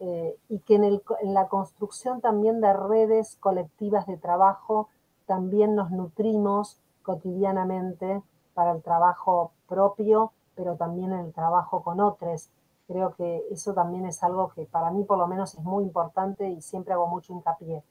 [0.00, 4.88] eh, y que en, el, en, la construcción también de redes colectivas de trabajo
[5.26, 8.22] también nos nutrimos cotidianamente
[8.54, 12.50] para el trabajo propio, pero también el trabajo con otros.
[12.88, 16.50] Creo que eso también es algo que para mí por lo menos es muy importante
[16.50, 17.84] y siempre hago mucho hincapié.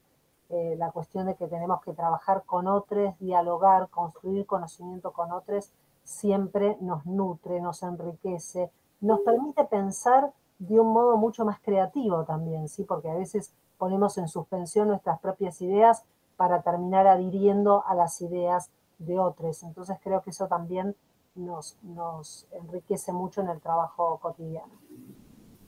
[0.49, 5.71] Eh, la cuestión de que tenemos que trabajar con otros, dialogar, construir conocimiento con otros
[6.03, 8.69] siempre nos nutre, nos enriquece,
[9.01, 12.83] nos permite pensar de un modo mucho más creativo también, ¿sí?
[12.83, 16.03] porque a veces ponemos en suspensión nuestras propias ideas
[16.37, 19.63] para terminar adhiriendo a las ideas de otros.
[19.63, 20.95] Entonces creo que eso también
[21.35, 24.73] nos, nos enriquece mucho en el trabajo cotidiano.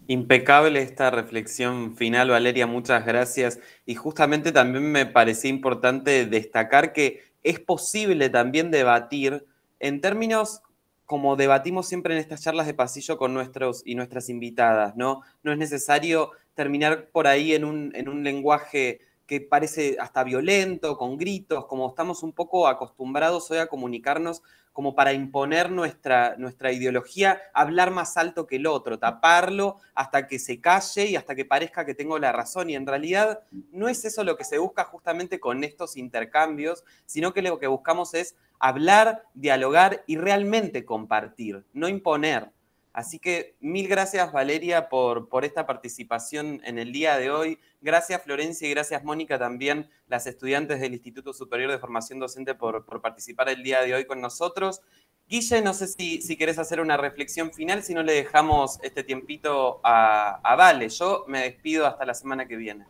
[0.07, 3.59] Impecable esta reflexión final, Valeria, muchas gracias.
[3.85, 9.45] Y justamente también me parecía importante destacar que es posible también debatir
[9.79, 10.61] en términos
[11.05, 15.21] como debatimos siempre en estas charlas de pasillo con nuestros y nuestras invitadas, ¿no?
[15.43, 20.97] No es necesario terminar por ahí en un, en un lenguaje que parece hasta violento,
[20.97, 24.41] con gritos, como estamos un poco acostumbrados hoy a comunicarnos
[24.75, 30.37] como para imponer nuestra, nuestra ideología, hablar más alto que el otro, taparlo hasta que
[30.37, 32.69] se calle y hasta que parezca que tengo la razón.
[32.69, 33.39] Y en realidad
[33.71, 37.67] no es eso lo que se busca justamente con estos intercambios, sino que lo que
[37.67, 42.51] buscamos es hablar, dialogar y realmente compartir, no imponer.
[42.95, 47.59] Así que mil gracias Valeria por, por, esta participación en el día de hoy.
[47.81, 52.85] Gracias Florencia y gracias Mónica también, las estudiantes del Instituto Superior de Formación Docente por,
[53.01, 54.81] participar el día de hoy con nosotros.
[55.27, 59.03] Guille, no sé si, si querés hacer una reflexión final, si no le dejamos este
[59.03, 60.87] tiempito a, a Vale.
[60.87, 62.85] Yo me despido hasta la semana que viene.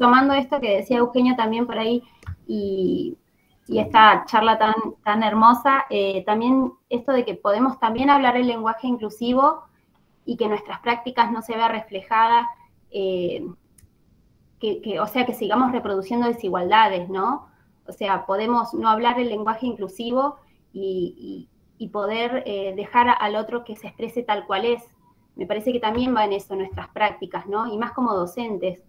[0.00, 2.02] Tomando esto que decía Eugenio también por ahí
[2.48, 3.16] y
[3.66, 8.46] y esta charla tan, tan hermosa, eh, también esto de que podemos también hablar el
[8.46, 9.62] lenguaje inclusivo
[10.26, 12.48] y que nuestras prácticas no se vea reflejada,
[12.90, 13.46] eh,
[14.60, 17.48] que, o sea, que sigamos reproduciendo desigualdades, ¿no?
[17.86, 20.36] O sea, podemos no hablar el lenguaje inclusivo
[20.72, 21.48] y,
[21.92, 24.82] poder eh, dejar al otro que se exprese tal cual es.
[25.36, 27.70] Me parece que también va en eso nuestras prácticas, ¿no?
[27.70, 28.80] Y más como docentes,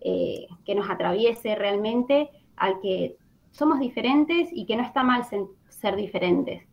[0.00, 3.16] que nos atraviese realmente al que
[3.56, 5.24] somos diferentes y que no está mal
[5.68, 6.64] ser diferentes.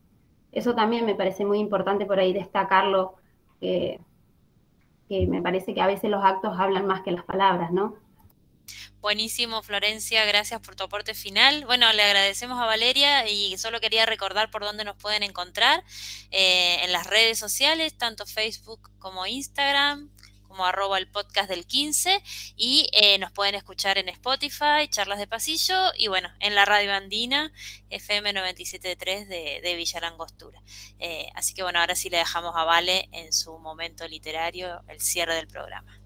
[0.52, 3.16] Eso también me parece muy importante por ahí destacarlo,
[3.60, 4.00] que
[5.10, 7.96] me parece que a veces los actos hablan más que las palabras, ¿no?
[9.02, 11.66] Buenísimo, Florencia, gracias por tu aporte final.
[11.66, 15.84] Bueno, le agradecemos a Valeria y solo quería recordar por dónde nos pueden encontrar
[16.30, 20.12] eh, en las redes sociales, tanto Facebook como Instagram,
[20.52, 22.22] como arroba el podcast del 15
[22.58, 26.94] y eh, nos pueden escuchar en Spotify, charlas de pasillo y bueno, en la radio
[26.94, 27.54] andina
[27.90, 30.62] FM 97.3 de, de Villa Langostura.
[31.00, 35.00] Eh, así que bueno, ahora sí le dejamos a Vale en su momento literario el
[35.00, 35.98] cierre del programa.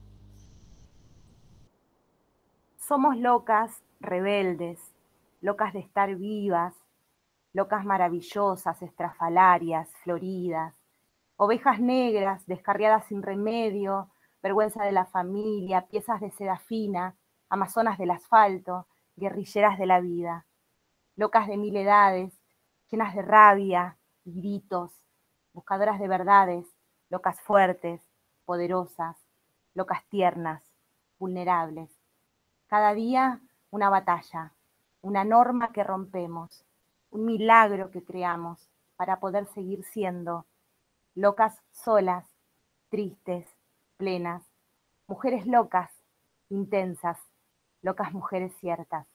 [2.78, 4.80] Somos locas, rebeldes,
[5.42, 6.76] locas de estar vivas,
[7.52, 10.76] locas maravillosas, estrafalarias, floridas,
[11.36, 14.12] ovejas negras, descarriadas sin remedio,
[14.46, 17.16] vergüenza de la familia, piezas de seda fina,
[17.50, 18.86] amazonas del asfalto,
[19.16, 20.46] guerrilleras de la vida,
[21.16, 22.32] locas de mil edades,
[22.92, 24.92] llenas de rabia gritos,
[25.52, 26.68] buscadoras de verdades,
[27.10, 28.04] locas fuertes,
[28.46, 29.18] poderosas,
[29.74, 30.62] locas tiernas,
[31.18, 31.90] vulnerables.
[32.68, 33.42] Cada día
[33.72, 34.54] una batalla,
[35.02, 36.64] una norma que rompemos,
[37.10, 40.46] un milagro que creamos para poder seguir siendo
[41.16, 42.28] locas solas,
[42.90, 43.55] tristes,
[43.98, 44.44] plenas,
[45.08, 45.90] mujeres locas,
[46.50, 47.18] intensas,
[47.82, 49.06] locas mujeres ciertas.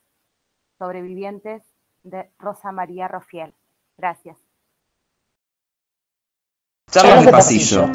[0.78, 1.62] Sobrevivientes
[2.03, 3.55] de Rosa María Rofiel.
[3.97, 4.39] Gracias.
[6.91, 7.87] Charlas de pasillo.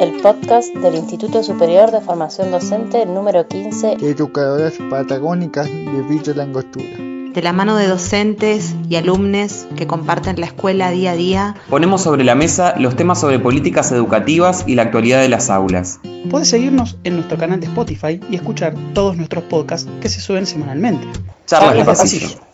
[0.00, 3.94] El podcast del Instituto Superior de Formación Docente número 15.
[3.94, 10.46] Educadoras patagónicas de Villa Langostura de la mano de docentes y alumnos que comparten la
[10.46, 11.54] escuela día a día.
[11.68, 16.00] Ponemos sobre la mesa los temas sobre políticas educativas y la actualidad de las aulas.
[16.30, 20.46] Puedes seguirnos en nuestro canal de Spotify y escuchar todos nuestros podcasts que se suben
[20.46, 21.06] semanalmente.
[21.44, 22.45] Charlas de pasillo.